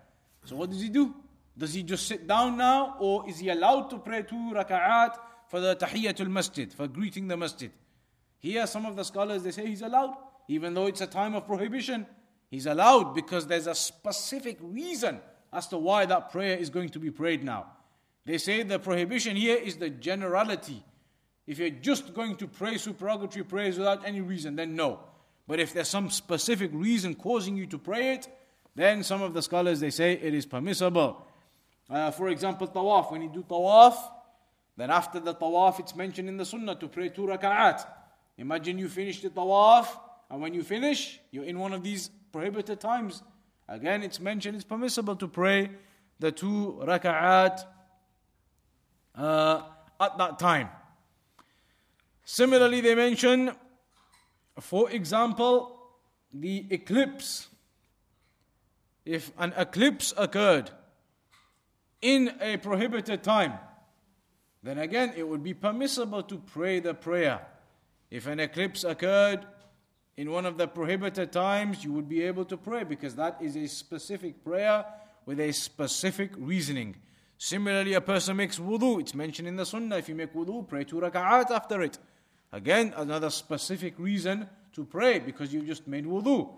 [0.46, 1.14] So what does he do?
[1.56, 5.16] Does he just sit down now, or is he allowed to pray two raka'at
[5.50, 7.72] for the Tahiyyatul Masjid, for greeting the Masjid?
[8.38, 10.16] Here, some of the scholars they say he's allowed,
[10.48, 12.08] even though it's a time of prohibition.
[12.50, 15.20] He's allowed because there's a specific reason
[15.52, 17.66] as to why that prayer is going to be prayed now.
[18.26, 20.84] They say the prohibition here is the generality.
[21.46, 25.00] If you're just going to pray supererogatory prayers without any reason, then no.
[25.48, 28.28] But if there's some specific reason causing you to pray it,
[28.76, 31.26] then some of the scholars they say it is permissible.
[31.90, 33.12] Uh, for example, tawaf.
[33.12, 33.96] When you do tawaf,
[34.80, 37.86] then after the tawaf, it's mentioned in the sunnah to pray two raka'at.
[38.38, 39.90] Imagine you finish the tawaf
[40.30, 43.22] and when you finish, you're in one of these prohibited times.
[43.68, 45.70] Again, it's mentioned it's permissible to pray
[46.20, 47.62] the two raka'at
[49.16, 49.64] uh,
[50.00, 50.70] at that time.
[52.24, 53.52] Similarly, they mention,
[54.62, 55.78] for example,
[56.34, 57.50] the eclipse.
[59.04, 60.72] If an eclipse occurred
[62.02, 63.60] in a prohibited time,
[64.64, 67.42] then again it would be permissible to pray the prayer.
[68.12, 69.46] If an eclipse occurred
[70.18, 73.56] in one of the prohibited times, you would be able to pray because that is
[73.56, 74.86] a specific prayer
[75.26, 76.96] with a specific reasoning.
[77.38, 79.98] Similarly, a person makes wudu, it's mentioned in the sunnah.
[79.98, 81.98] If you make wudu, pray two raka'at after it.
[82.52, 86.50] Again, another specific reason to pray because you just made wudu.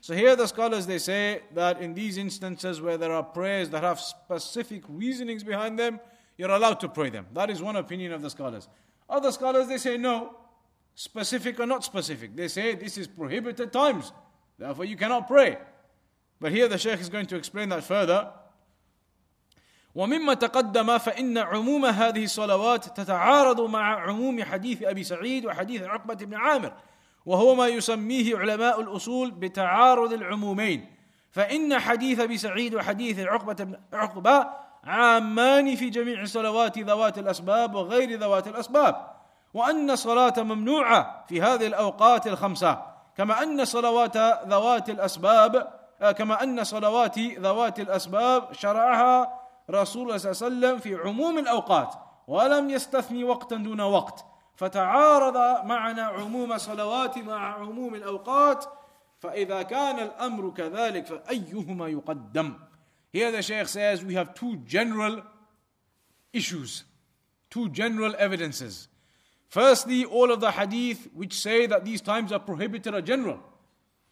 [0.00, 3.82] So here the scholars they say that in these instances where there are prayers that
[3.82, 6.00] have specific reasonings behind them,
[6.39, 7.27] you're allowed to pray them.
[7.33, 8.67] That is one opinion of the scholars.
[9.09, 10.35] Other scholars they say no,
[10.95, 12.35] specific or not specific.
[12.35, 14.11] They say this is prohibited times,
[14.57, 15.57] therefore you cannot pray.
[16.39, 18.31] But here the Shaykh is going to explain that further.
[19.95, 26.35] ومما تقدم فإن عموم هذه الصلوات تتعارض مع عموم حديث أبي سعيد وحديث عقبة بن
[26.35, 26.73] عامر
[27.25, 30.85] وهو ما يسميه علماء الأصول بتعارض العمومين
[31.31, 34.47] فإن حديث أبي سعيد وحديث عقبة بن عقبة
[34.84, 39.10] عامان في جميع صلوات ذوات الأسباب وغير ذوات الأسباب.
[39.54, 42.82] وأن الصلاة ممنوعة في هذه الأوقات الخمسة.
[43.16, 44.16] كما أن صلوات
[44.46, 45.80] ذوات الأسباب
[46.18, 51.94] كما أن صلوات ذوات الأسباب شرعها رسول الله صلى الله عليه وسلم في عموم الأوقات
[52.26, 54.24] ولم يستثني وقتا دون وقت.
[54.56, 58.64] فتعارض معنا عموم صلوات مع عموم الأوقات
[59.18, 62.54] فإذا كان الأمر كذلك فأيهما يقدم؟
[63.12, 65.22] Here the Shaykh says we have two general
[66.32, 66.84] issues,
[67.50, 68.88] two general evidences.
[69.48, 73.40] Firstly, all of the hadith which say that these times are prohibited are general.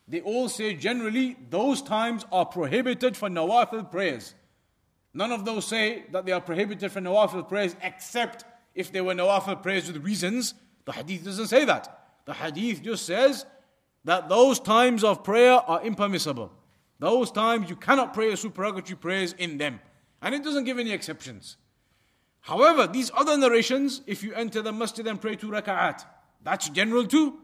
[0.09, 4.34] They all say generally those times are prohibited for nawafil prayers.
[5.14, 8.44] None of those say that they are prohibited for nawafil prayers except
[8.74, 10.55] if they were nawafil prayers with reasons.
[10.86, 12.07] The hadith doesn't say that.
[12.24, 13.46] The hadith just says
[14.05, 16.53] that those times of prayer are impermissible.
[16.99, 19.80] Those times you cannot pray a supererogatory prayers in them.
[20.20, 21.57] And it doesn't give any exceptions.
[22.40, 26.05] However, these other narrations, if you enter the masjid and pray two raka'at,
[26.42, 27.38] that's general too.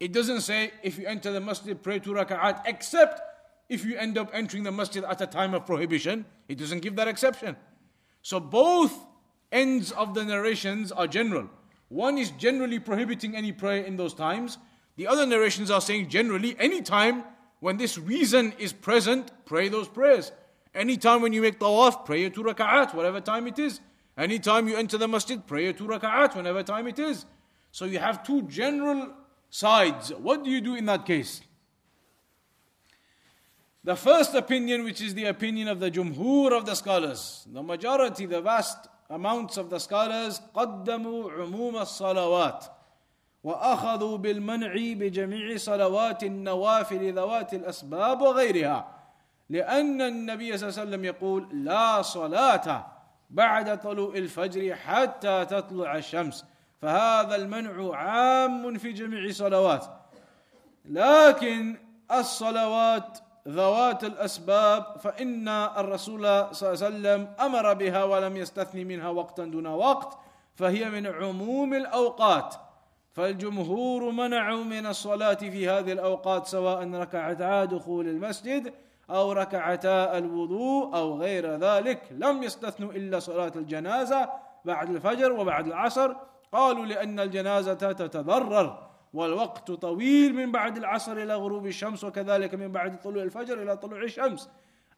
[0.00, 3.20] It doesn't say if you enter the masjid, pray two raka'at, except
[3.68, 6.26] if you end up entering the masjid at a time of prohibition.
[6.48, 7.56] It doesn't give that exception.
[8.20, 8.92] So both
[9.50, 11.48] ends of the narrations are general.
[11.88, 14.58] One is generally prohibiting any prayer in those times.
[14.96, 17.24] The other narrations are saying generally, any time
[17.61, 20.31] when this reason is present, pray those prayers.
[20.73, 23.79] Anytime when you make tawaf, pray your two raka'at, whatever time it is.
[24.17, 27.25] Anytime you enter the masjid, pray your two raka'at, whenever time it is.
[27.71, 29.13] So you have two general
[29.49, 30.09] sides.
[30.09, 31.41] What do you do in that case?
[33.83, 38.25] The first opinion, which is the opinion of the jumhur of the scholars, the majority,
[38.25, 42.69] the vast amounts of the scholars, قدموا عموم الصلوات.
[43.44, 48.88] وأخذوا بالمنع بجميع صلوات النوافل ذوات الأسباب وغيرها
[49.50, 52.86] لأن النبي صلى الله عليه وسلم يقول لا صلاة
[53.30, 56.44] بعد طلوع الفجر حتى تطلع الشمس
[56.82, 59.86] فهذا المنع عام في جميع الصلوات
[60.84, 61.76] لكن
[62.12, 63.18] الصلوات
[63.48, 66.20] ذوات الأسباب فإن الرسول
[66.54, 70.18] صلى الله عليه وسلم أمر بها ولم يستثني منها وقتا دون وقت
[70.54, 72.54] فهي من عموم الأوقات.
[73.12, 78.72] فالجمهور منعوا من الصلاة في هذه الأوقات سواء ركعتا دخول المسجد
[79.10, 82.02] أو ركعتا الوضوء أو غير ذلك.
[82.10, 84.30] لم يستثنوا إلا صلاة الجنازة
[84.64, 86.14] بعد الفجر وبعد العصر.
[86.52, 93.00] قالوا لأن الجنازة تتضرر والوقت طويل من بعد العصر إلى غروب الشمس وكذلك من بعد
[93.00, 94.50] طلوع الفجر إلى طلوع الشمس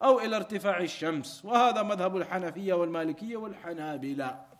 [0.02, 1.44] أو إلى ارتفاع الشمس.
[1.44, 4.53] وهذا مذهب الحنفية والمالكية والحنابلة.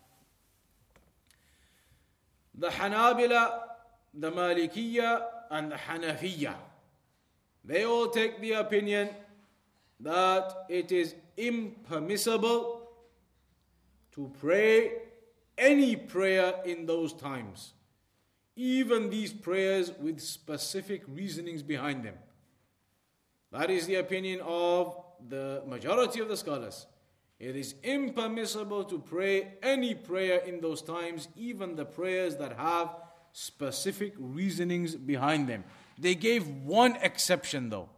[2.57, 3.61] The Hanabila,
[4.13, 6.55] the Malikiya, and the Hanafiya.
[7.65, 9.09] They all take the opinion
[10.01, 12.83] that it is impermissible
[14.13, 14.93] to pray
[15.57, 17.73] any prayer in those times,
[18.57, 22.15] even these prayers with specific reasonings behind them.
[23.51, 24.97] That is the opinion of
[25.29, 26.87] the majority of the scholars.
[27.45, 32.97] It is impermissible to pray any prayer in those times, even the prayers that have
[33.33, 35.63] specific reasonings behind them.
[35.99, 37.91] They gave one exception though,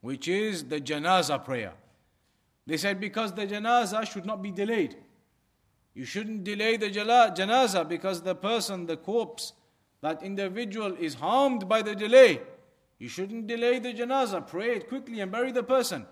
[0.00, 1.72] which is the janaza prayer.
[2.66, 4.96] They said because the janaza should not be delayed.
[5.94, 9.52] You shouldn't delay the janaza because the person, the corpse,
[10.00, 12.40] that individual is harmed by the delay.
[12.98, 14.44] You shouldn't delay the janaza.
[14.48, 16.06] Pray it quickly and bury the person.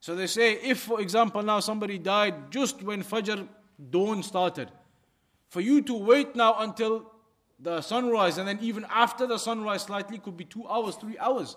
[0.00, 3.48] So they say, if for example now somebody died just when Fajr
[3.90, 4.70] dawn started,
[5.48, 7.10] for you to wait now until
[7.58, 11.56] the sunrise and then even after the sunrise slightly could be two hours, three hours.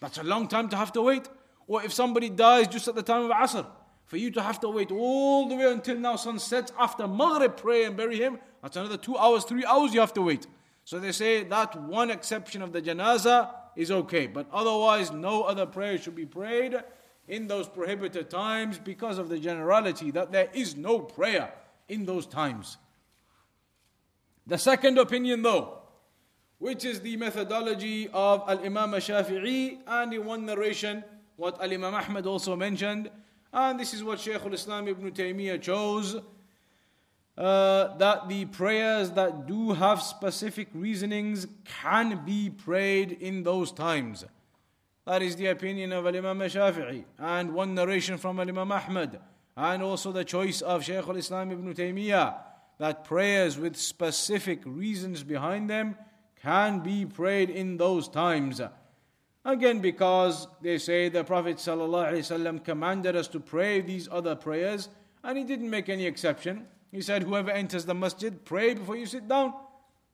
[0.00, 1.28] That's a long time to have to wait.
[1.68, 3.66] Or if somebody dies just at the time of Asr,
[4.06, 7.56] for you to have to wait all the way until now sun sets after Maghrib,
[7.56, 10.46] pray and bury him, that's another two hours, three hours you have to wait.
[10.84, 15.66] So they say that one exception of the janazah is okay, but otherwise no other
[15.66, 16.82] prayer should be prayed
[17.32, 21.50] in those prohibited times because of the generality that there is no prayer
[21.88, 22.76] in those times.
[24.46, 25.78] The second opinion, though,
[26.58, 31.02] which is the methodology of Al Imam Shafi'i, and in one narration,
[31.36, 33.10] what Al Imam Ahmad also mentioned,
[33.50, 36.20] and this is what Shaykh al Islam ibn Taymiyyah chose.
[37.38, 44.26] Uh, that the prayers that do have specific reasonings can be prayed in those times.
[45.04, 49.18] That is the opinion of Imam Shafi'i and one narration from Imam Ahmad
[49.56, 52.36] and also the choice of Shaykh al-Islam ibn Taymiyyah
[52.78, 55.96] that prayers with specific reasons behind them
[56.40, 58.60] can be prayed in those times.
[59.44, 64.88] Again, because they say the Prophet ﷺ commanded us to pray these other prayers,
[65.24, 66.66] and he didn't make any exception.
[66.92, 69.54] He said, Whoever enters the masjid, pray before you sit down.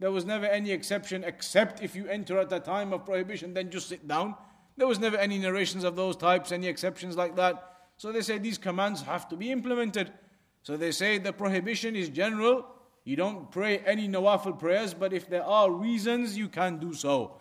[0.01, 3.71] There was never any exception except if you enter at the time of prohibition, then
[3.71, 4.35] just sit down.
[4.79, 7.79] There was never any narrations of those types, any exceptions like that.
[7.97, 10.13] So they say these commands have to be implemented.
[10.63, 12.65] So they say the prohibition is general.
[13.05, 17.33] You don't pray any nawafil prayers, but if there are reasons, you can do so.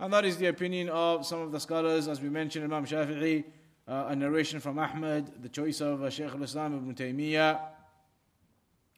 [0.00, 3.44] And that is the opinion of some of the scholars, as we mentioned, Imam Shafi'i,
[3.86, 7.60] uh, a narration from Ahmad, the choice of uh, Shaykh al-Islam ibn Taymiyyah.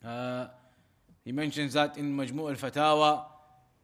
[0.05, 0.47] Uh,
[1.24, 3.24] he mentions that in Majmu' al-Fatawa.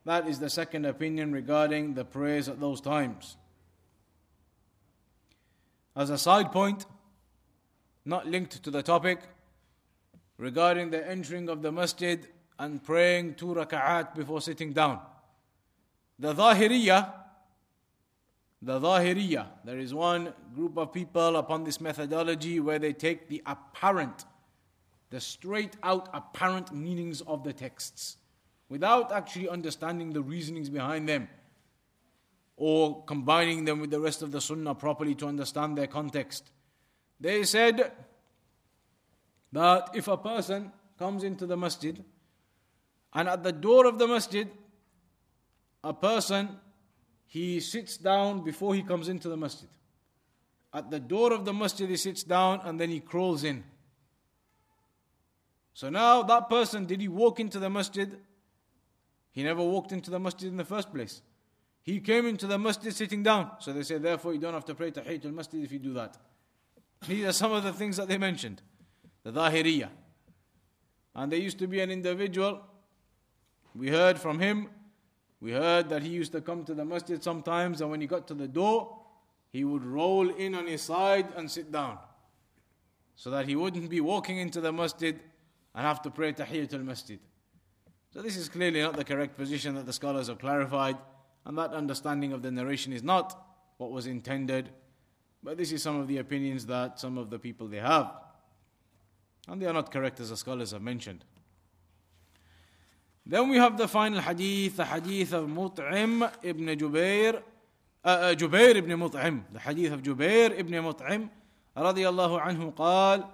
[0.05, 3.37] That is the second opinion regarding the prayers at those times.
[5.97, 6.85] As a side point,
[8.05, 9.21] not linked to the topic,
[10.37, 12.27] regarding the entering of the masjid
[12.59, 15.01] and praying two raka'at before sitting down.
[16.19, 17.13] The Zahiriyah,
[18.61, 23.43] the Zahiriyah, there is one group of people upon this methodology where they take the
[23.47, 24.27] apparent,
[25.09, 28.19] the straight out apparent meanings of the texts
[28.69, 31.29] without actually understanding the reasonings behind them
[32.57, 36.51] or combining them with the rest of the Sunnah properly to understand their context.
[37.21, 37.93] They said
[39.53, 42.03] that if a person comes into the masjid
[43.13, 44.49] and at the door of the masjid,
[45.85, 46.49] a person
[47.27, 49.69] he sits down before he comes into the masjid.
[50.73, 53.65] At the door of the masjid, he sits down and then he crawls in.
[55.75, 58.19] So now that person, did he walk into the masjid?
[59.31, 61.23] He never walked into the masjid in the first place.
[61.87, 63.53] He came into the masjid sitting down.
[63.61, 66.17] So they say, therefore, you don't have to pray Tahiyatul Masjid if you do that.
[67.07, 68.61] These are some of the things that they mentioned.
[69.23, 69.89] The Zahiriyah.
[71.15, 72.61] And there used to be an individual,
[73.73, 74.69] we heard from him,
[75.41, 78.27] we heard that he used to come to the masjid sometimes, and when he got
[78.29, 78.99] to the door,
[79.51, 81.99] he would roll in on his side and sit down.
[83.15, 85.19] So that he wouldn't be walking into the masjid
[85.73, 87.21] and have to pray Tahiyatul Masjid.
[88.13, 90.97] So this is clearly not the correct position that the scholars have clarified.
[91.46, 93.38] And that understanding of the narration is not
[93.78, 94.70] what was intended,
[95.44, 98.12] but this is some of the opinions that some of the people they have.
[99.48, 101.26] And they are not correct as the scholars have mentioned.
[103.26, 107.42] Then we have the final hadith, the hadith of Mut'im ibn Jubair,
[108.04, 111.30] uh, uh, Jubair ibn Mut'im, the hadith of Jubair ibn Mut'im,
[111.76, 113.28] radiallahu anhu قال,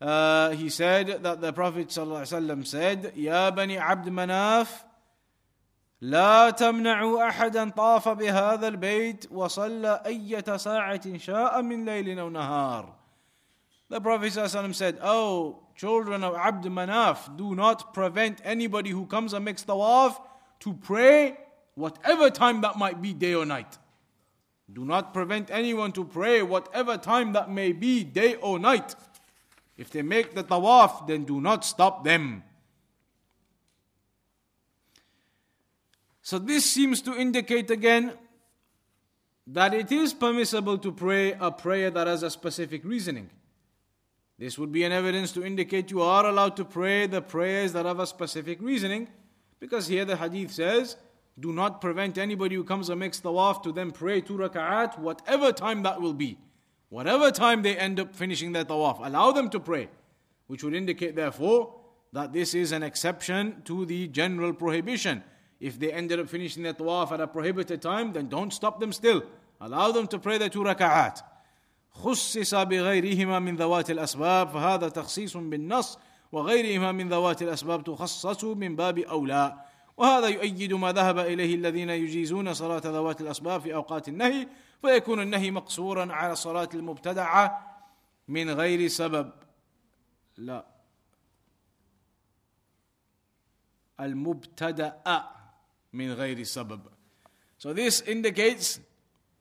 [0.00, 4.68] uh, he said that the Prophet ﷺ said, Ya bani Abd Manaf,
[6.00, 12.94] لا تمنعوا احدا طاف بهذا البيت وصلى اية ساعة شاء من ليل او نهار.
[13.88, 19.32] The Prophet ﷺ said, Oh, children of Abd Manaf, do not prevent anybody who comes
[19.32, 20.20] and makes tawaf
[20.60, 21.36] to pray
[21.76, 23.78] whatever time that might be, day or night.
[24.72, 28.96] Do not prevent anyone to pray whatever time that may be, day or night.
[29.76, 32.42] If they make the tawaf, then do not stop them.
[36.31, 38.13] So this seems to indicate again
[39.47, 43.29] that it is permissible to pray a prayer that has a specific reasoning.
[44.39, 47.85] This would be an evidence to indicate you are allowed to pray the prayers that
[47.85, 49.09] have a specific reasoning,
[49.59, 50.95] because here the hadith says,
[51.37, 55.51] do not prevent anybody who comes and makes tawaf to then pray two raka'at, whatever
[55.51, 56.37] time that will be.
[56.87, 59.89] Whatever time they end up finishing their tawaf, allow them to pray.
[60.47, 61.75] Which would indicate, therefore,
[62.13, 65.23] that this is an exception to the general prohibition
[65.61, 68.91] If they ended up finishing their tawaf at a prohibited time, then don't stop them
[68.91, 69.21] still.
[69.61, 71.21] Allow them to pray their two raka'at.
[71.93, 75.97] خصص بغيرهما من ذوات الأسباب فهذا تخصيص بالنص
[76.31, 79.57] وغيرهما من ذوات الأسباب تخصص من باب أولى
[79.97, 84.47] وهذا يؤيد ما ذهب إليه الذين يجيزون صلاة ذوات الأسباب في أوقات النهي
[84.81, 87.67] فيكون النهي مقصورا على الصلاة المبتدعة
[88.27, 89.31] من غير سبب
[90.37, 90.65] لا
[93.99, 95.01] المبتدأ
[95.92, 96.80] من غير سبب
[97.58, 98.80] So this indicates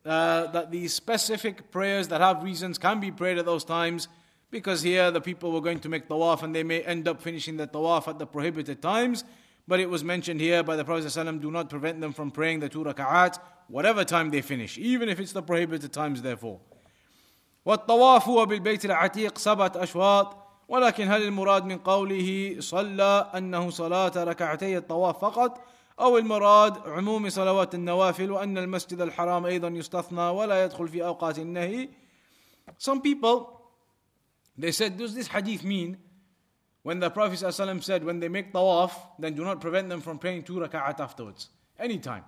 [0.06, 4.08] uh, that these specific prayers that have reasons can be prayed at those times
[4.52, 7.58] because here the people were going to make tawaf and they may end up finishing
[7.58, 9.24] the tawaf at the prohibited times.
[9.68, 12.60] But it was mentioned here by the Prophet ﷺ, do not prevent them from praying
[12.60, 16.60] the two raka'at, whatever time they finish, even if it's the prohibited times therefore.
[17.66, 20.38] والطواف هو بالبيت العتيق سبعة أشواط
[20.68, 25.62] ولكن هل المراد من قوله صلى أنه صلاة ركعتي الطواف فقط
[26.00, 31.89] أو المراد عموم صلوات النوافل وأن المسجد الحرام أيضا يستثنى ولا يدخل في أوقات النهي
[32.78, 33.62] Some people
[34.58, 35.98] they said does this hadith mean
[36.84, 40.18] when the Prophet ﷺ said when they make tawaf then do not prevent them from
[40.20, 42.24] praying two rak'at afterwards anytime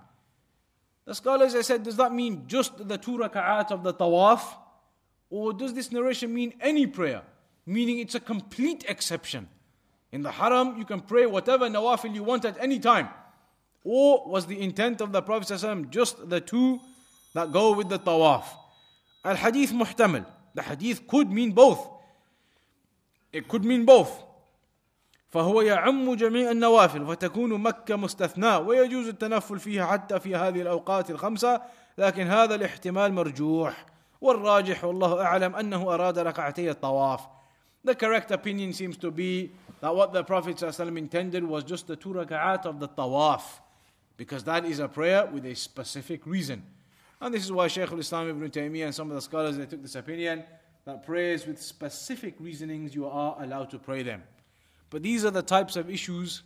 [1.06, 4.42] The scholars they said does that mean just the two rak'at of the tawaf
[5.30, 7.24] or does this narration mean any prayer
[7.66, 9.50] meaning it's a complete exception
[10.14, 13.10] in the haram you can pray whatever nawafil you want at any time
[13.84, 16.80] or was the intent of the Prophet ﷺ just the two
[17.34, 18.44] that go with the tawaf?
[19.24, 20.26] Al hadith muhtamal.
[20.54, 21.88] The hadith could mean both.
[23.32, 24.24] It could mean both.
[25.30, 31.62] فهو يعم جميع النوافل فتكون مكة مستثناة ويجوز التنفل فيها حتى في هذه الأوقات الخمسة
[31.98, 33.86] لكن هذا الاحتمال مرجوح
[34.22, 37.22] والراجح والله أعلم أنه أراد ركعتي الطواف
[37.84, 39.52] The correct opinion seems to be
[39.82, 43.42] that what the Prophet ﷺ intended was just the two rak'at of the tawaf
[44.17, 46.63] because that is a prayer with a specific reason.
[47.21, 49.83] And this is why Shaykh al-Islam ibn Taymiyyah and some of the scholars they took
[49.83, 50.45] this opinion
[50.85, 54.23] that prayers with specific reasonings you are allowed to pray them.
[54.91, 56.43] But these are the types of issues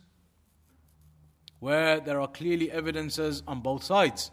[1.59, 4.31] where there are clearly evidences on both sides.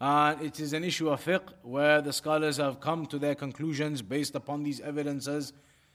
[0.00, 4.02] And it is an issue of fiqh where the scholars have come to their conclusions
[4.02, 5.52] based upon these evidences.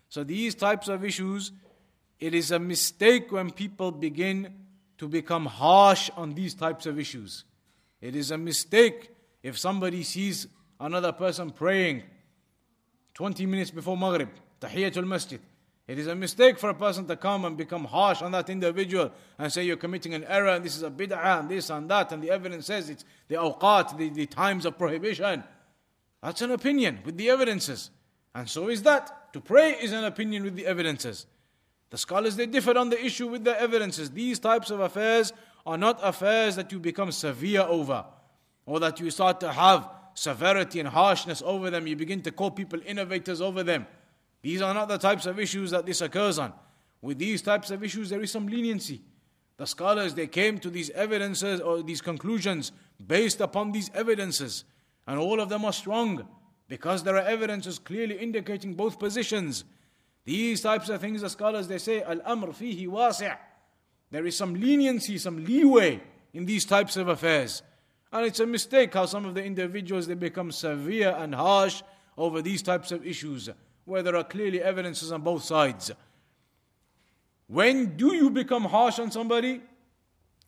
[0.10, 1.52] So these types of issues,
[2.20, 4.65] it is a mistake when people begin
[4.98, 7.44] to become harsh on these types of issues.
[8.02, 9.10] It is a mistake
[9.44, 10.48] if somebody sees
[10.80, 12.04] another person praying
[13.14, 14.30] 20 minutes before Maghrib,
[14.60, 15.40] Tahiyatul Masjid.
[15.88, 19.12] It is a mistake for a person to come and become harsh on that individual
[19.38, 22.12] and say you're committing an error and this is a bid'ah and this and that
[22.12, 25.44] and the evidence says it's the awqat, the, the times of prohibition.
[26.24, 27.92] That's an opinion with the evidences.
[28.34, 29.34] And so is that.
[29.34, 31.28] To pray is an opinion with the evidences.
[31.90, 34.12] The scholars they differ on the issue with the evidences.
[34.12, 35.34] These types of affairs
[35.66, 38.06] are not affairs that you become severe over
[38.66, 41.88] or that you start to have severity and harshness over them.
[41.88, 43.86] You begin to call people innovators over them.
[44.42, 46.54] These are not the types of issues that this occurs on.
[47.02, 49.02] With these types of issues, there is some leniency.
[49.58, 52.72] The scholars they came to these evidences or these conclusions
[53.06, 54.66] based upon these evidences,
[55.08, 56.28] and all of them are strong
[56.68, 59.64] because there are evidences clearly indicating both positions.
[60.26, 63.38] These types of things, the scholars they say, al amr fihi wasi'.
[64.12, 66.02] There is some leniency, some leeway
[66.34, 67.62] in these types of affairs.
[68.12, 71.84] And it's a mistake how some of the individuals they become severe and harsh
[72.18, 73.50] over these types of issues,
[73.86, 75.92] where there are clearly evidences on both sides.
[77.48, 79.62] When do you become harsh on somebody?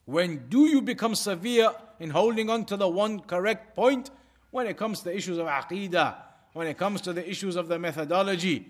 [0.05, 4.09] When do you become severe in holding on to the one correct point?
[4.51, 6.15] When it comes to the issues of aqidah,
[6.53, 8.65] when it comes to the issues of the methodology,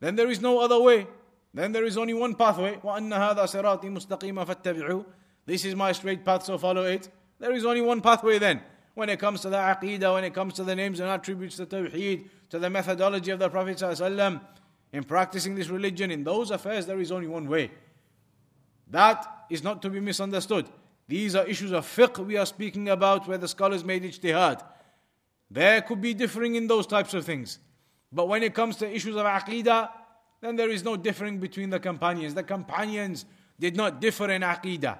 [0.00, 1.06] then there is no other way.
[1.54, 2.76] Then there is only one pathway.
[2.76, 5.06] وَأَنَّ هَذَا صِرَاطِي مُسْتَقِيمًا فَاتَّبِعُوا
[5.46, 7.08] This is my straight path, so follow it.
[7.38, 8.60] There is only one pathway then.
[8.94, 11.66] When it comes to the aqidah, when it comes to the names and attributes, the
[11.66, 14.40] tawheed, to the methodology of the Prophet ﷺ,
[14.92, 17.70] in practicing this religion, in those affairs, there is only one way.
[18.88, 20.68] That is not to be misunderstood.
[21.08, 24.62] These are issues of fiqh we are speaking about where the scholars made ijtihad.
[25.50, 27.58] There could be differing in those types of things.
[28.11, 29.89] But when it comes to issues of aqidah,
[30.41, 32.33] then there is no differing between the companions.
[32.33, 33.25] The companions
[33.59, 34.97] did not differ in aqidah.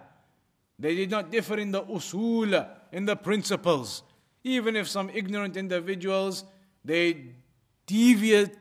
[0.80, 4.04] They did not differ in the usul, in the principles.
[4.44, 6.46] Even if some ignorant individuals,
[6.86, 7.26] they
[7.86, 8.56] deviate,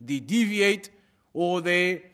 [0.00, 0.90] they deviate
[1.32, 2.04] or they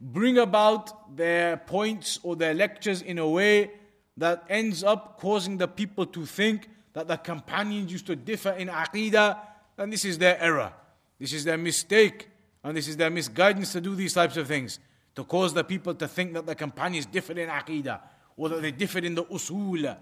[0.00, 3.70] bring about their points or their lectures in a way
[4.16, 8.68] that ends up causing the people to think that the companions used to differ in
[8.68, 9.38] aqidah
[9.80, 10.74] then this is their error.
[11.18, 12.28] This is their mistake.
[12.62, 14.78] And this is their misguidance to do these types of things.
[15.14, 18.00] To cause the people to think that the companions differ in aqidah.
[18.36, 19.96] or that they differed in the usul.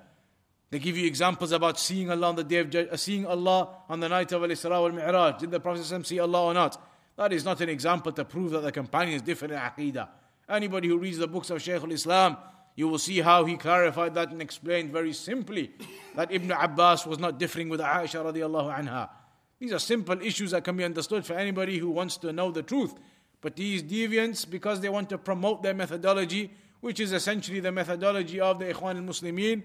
[0.71, 3.69] They give you examples about seeing Allah on the day of ju- uh, seeing Allah
[3.89, 5.39] on the night of Al Isra wal Mi'raj.
[5.39, 6.81] Did the Prophet see Allah or not?
[7.17, 10.09] That is not an example to prove that the companions differ in Aqidah.
[10.49, 12.37] Anybody who reads the books of Shaykh al Islam,
[12.77, 15.73] you will see how he clarified that and explained very simply
[16.17, 19.09] that Ibn Abbas was not differing with Aisha radiallahu anha.
[19.59, 22.63] These are simple issues that can be understood for anybody who wants to know the
[22.63, 22.95] truth.
[23.41, 26.51] But these deviants, because they want to promote their methodology,
[26.81, 29.63] which is essentially the methodology of the Ikhwan al Muslimin,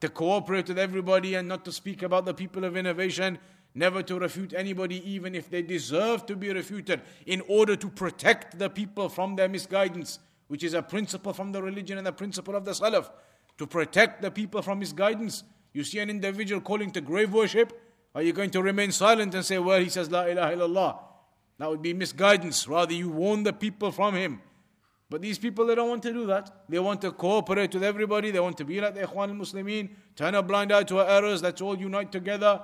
[0.00, 3.38] to cooperate with everybody and not to speak about the people of innovation,
[3.74, 8.58] never to refute anybody, even if they deserve to be refuted, in order to protect
[8.58, 10.18] the people from their misguidance,
[10.48, 13.10] which is a principle from the religion and a principle of the Salaf.
[13.58, 15.42] To protect the people from misguidance.
[15.72, 17.72] You see an individual calling to grave worship,
[18.14, 20.98] are you going to remain silent and say, well, he says La ilaha illallah?
[21.58, 22.66] That would be misguidance.
[22.68, 24.40] Rather, you warn the people from him.
[25.10, 26.64] But these people, they don't want to do that.
[26.68, 28.30] They want to cooperate with everybody.
[28.30, 31.42] They want to be like the Ikhwan al-Muslimin, turn a blind eye to our errors.
[31.42, 32.60] Let's all unite together.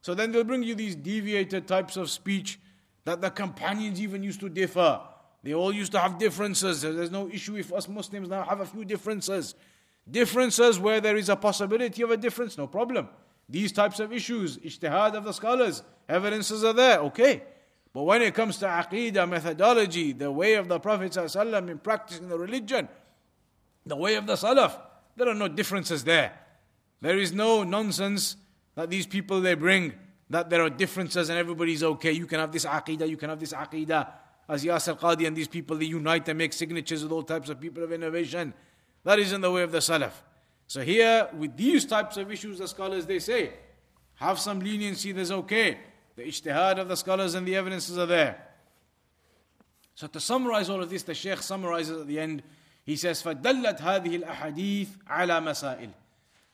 [0.00, 2.60] So then they'll bring you these deviated types of speech
[3.04, 5.00] that the companions even used to differ.
[5.42, 6.82] They all used to have differences.
[6.82, 9.54] There's no issue if us Muslims now have a few differences.
[10.08, 13.08] Differences where there is a possibility of a difference, no problem.
[13.48, 17.42] These types of issues, ijtihad of the scholars, evidences are there, okay.
[17.94, 22.28] But when it comes to aqidah, methodology, the way of the Prophet ﷺ in practicing
[22.28, 22.88] the religion,
[23.86, 24.78] the way of the Salaf,
[25.16, 26.32] there are no differences there.
[27.00, 28.36] There is no nonsense
[28.74, 29.94] that these people they bring,
[30.30, 32.12] that there are differences and everybody's okay.
[32.12, 34.12] You can have this aqidah, you can have this aqidah.
[34.48, 37.60] As Yasir Qadi and these people, they unite and make signatures with all types of
[37.60, 38.54] people of innovation.
[39.04, 40.12] That isn't the way of the Salaf.
[40.67, 43.53] So here, with these types of issues, the scholars they say,
[44.15, 45.77] have some leniency, there's okay.
[46.15, 48.47] The ijtihad of the scholars and the evidences are there.
[49.95, 52.43] So to summarize all of this, the Shaykh summarizes at the end.
[52.83, 55.89] He says, فَدَلَّتْ هَذِهِ الْأَحَادِيث عَلَى مَسَائِلِ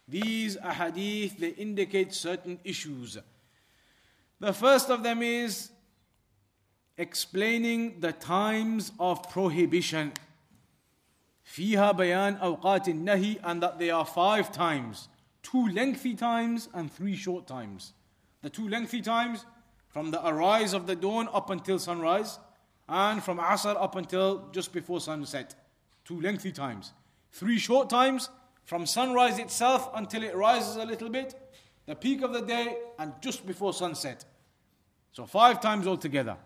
[0.08, 3.18] These ahadith, they indicate certain issues.
[4.40, 5.72] The first of them is
[6.98, 10.12] explaining the times of prohibition.
[11.44, 15.10] فيها بيان أوقات النهي and that there are five times.
[15.42, 17.94] Two lengthy times and three short times.
[18.42, 19.46] The two lengthy times,
[19.88, 22.40] from the arise of the dawn up until sunrise,
[22.88, 25.56] and from Asr up until just before sunset.
[26.06, 26.94] Two lengthy times.
[27.32, 28.30] Three short times,
[28.64, 31.34] from sunrise itself until it rises a little bit,
[31.86, 34.26] the peak of the day, and just before sunset.
[35.12, 36.38] So five times altogether.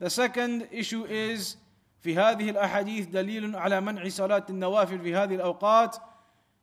[0.00, 1.56] The second issue is
[2.00, 5.96] في هذه الأحاديث دليل على منع صلاة النوافل في هذه الأوقات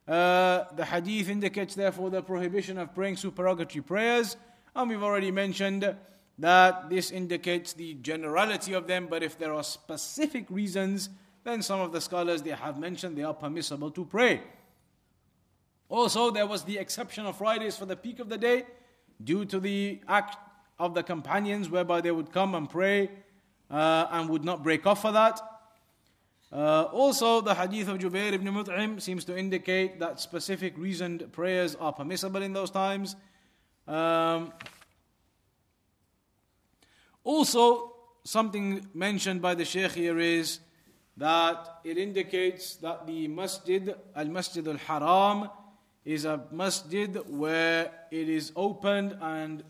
[0.08, 4.36] uh, the hadith indicates therefore the prohibition of praying supererogatory prayers
[4.74, 5.94] and we've already mentioned
[6.38, 11.10] that this indicates the generality of them, but if there are specific reasons,
[11.44, 14.40] then some of the scholars they have mentioned they are permissible to pray.
[15.88, 18.64] Also, there was the exception of Fridays for the peak of the day
[19.22, 20.36] due to the act
[20.78, 23.10] of the companions whereby they would come and pray
[23.69, 25.39] uh, and would not break off for that.
[26.51, 31.75] Uh, also, the hadith of Jubair ibn Mut'im seems to indicate that specific reasoned prayers
[31.75, 33.15] are permissible in those times.
[33.87, 34.53] Um,
[37.23, 37.93] also,
[38.23, 40.59] something mentioned by the Shaykh here is
[41.17, 45.49] that it indicates that the Masjid, Al Masjid Al Haram,
[46.05, 49.61] is a masjid where it is opened and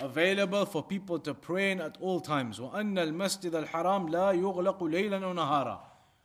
[0.00, 2.58] available for people to pray in at all times.
[2.60, 5.80] وأن المسجد الحرام لا يغلق ليلا ونهارا.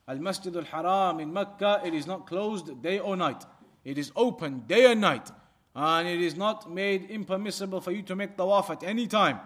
[0.07, 3.45] Al Masjid al Haram in Mecca, it is not closed day or night.
[3.85, 5.31] It is open day and night
[5.73, 9.39] and it is not made impermissible for you to make tawaf at any time.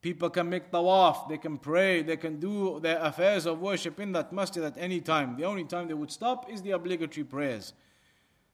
[0.00, 4.10] People can make tawaf, they can pray, they can do their affairs of worship in
[4.12, 5.36] that masjid at any time.
[5.36, 7.72] The only time they would stop is the obligatory prayers.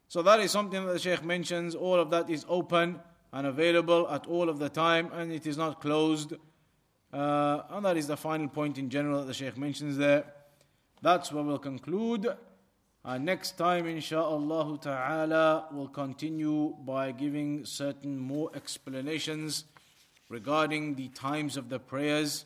[0.08, 1.74] So that is something that the Shaykh mentions.
[1.74, 3.00] All of that is open
[3.33, 6.33] and available at all of the time, and it is not closed.
[7.11, 10.23] Uh, and that is the final point in general that the Shaykh mentions there.
[11.01, 12.27] That's where we'll conclude.
[13.03, 19.65] Uh, next time, insha'Allah ta'ala, we'll continue by giving certain more explanations
[20.29, 22.45] regarding the times of the prayers,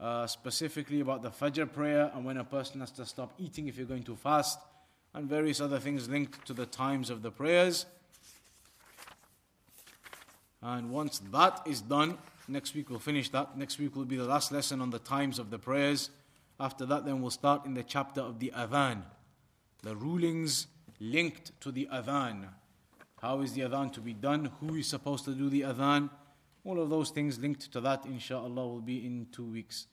[0.00, 3.76] uh, specifically about the Fajr prayer and when a person has to stop eating if
[3.76, 4.58] you're going to fast,
[5.14, 7.86] and various other things linked to the times of the prayers.
[10.66, 13.56] And once that is done, next week we'll finish that.
[13.56, 16.10] Next week will be the last lesson on the times of the prayers.
[16.58, 19.04] After that, then we'll start in the chapter of the Adhan
[19.86, 20.66] the rulings
[20.98, 22.48] linked to the adhan.
[23.22, 24.50] How is the adhan to be done?
[24.60, 26.10] Who is supposed to do the adhan?
[26.64, 29.86] All of those things linked to that, inshallah, will be in two weeks.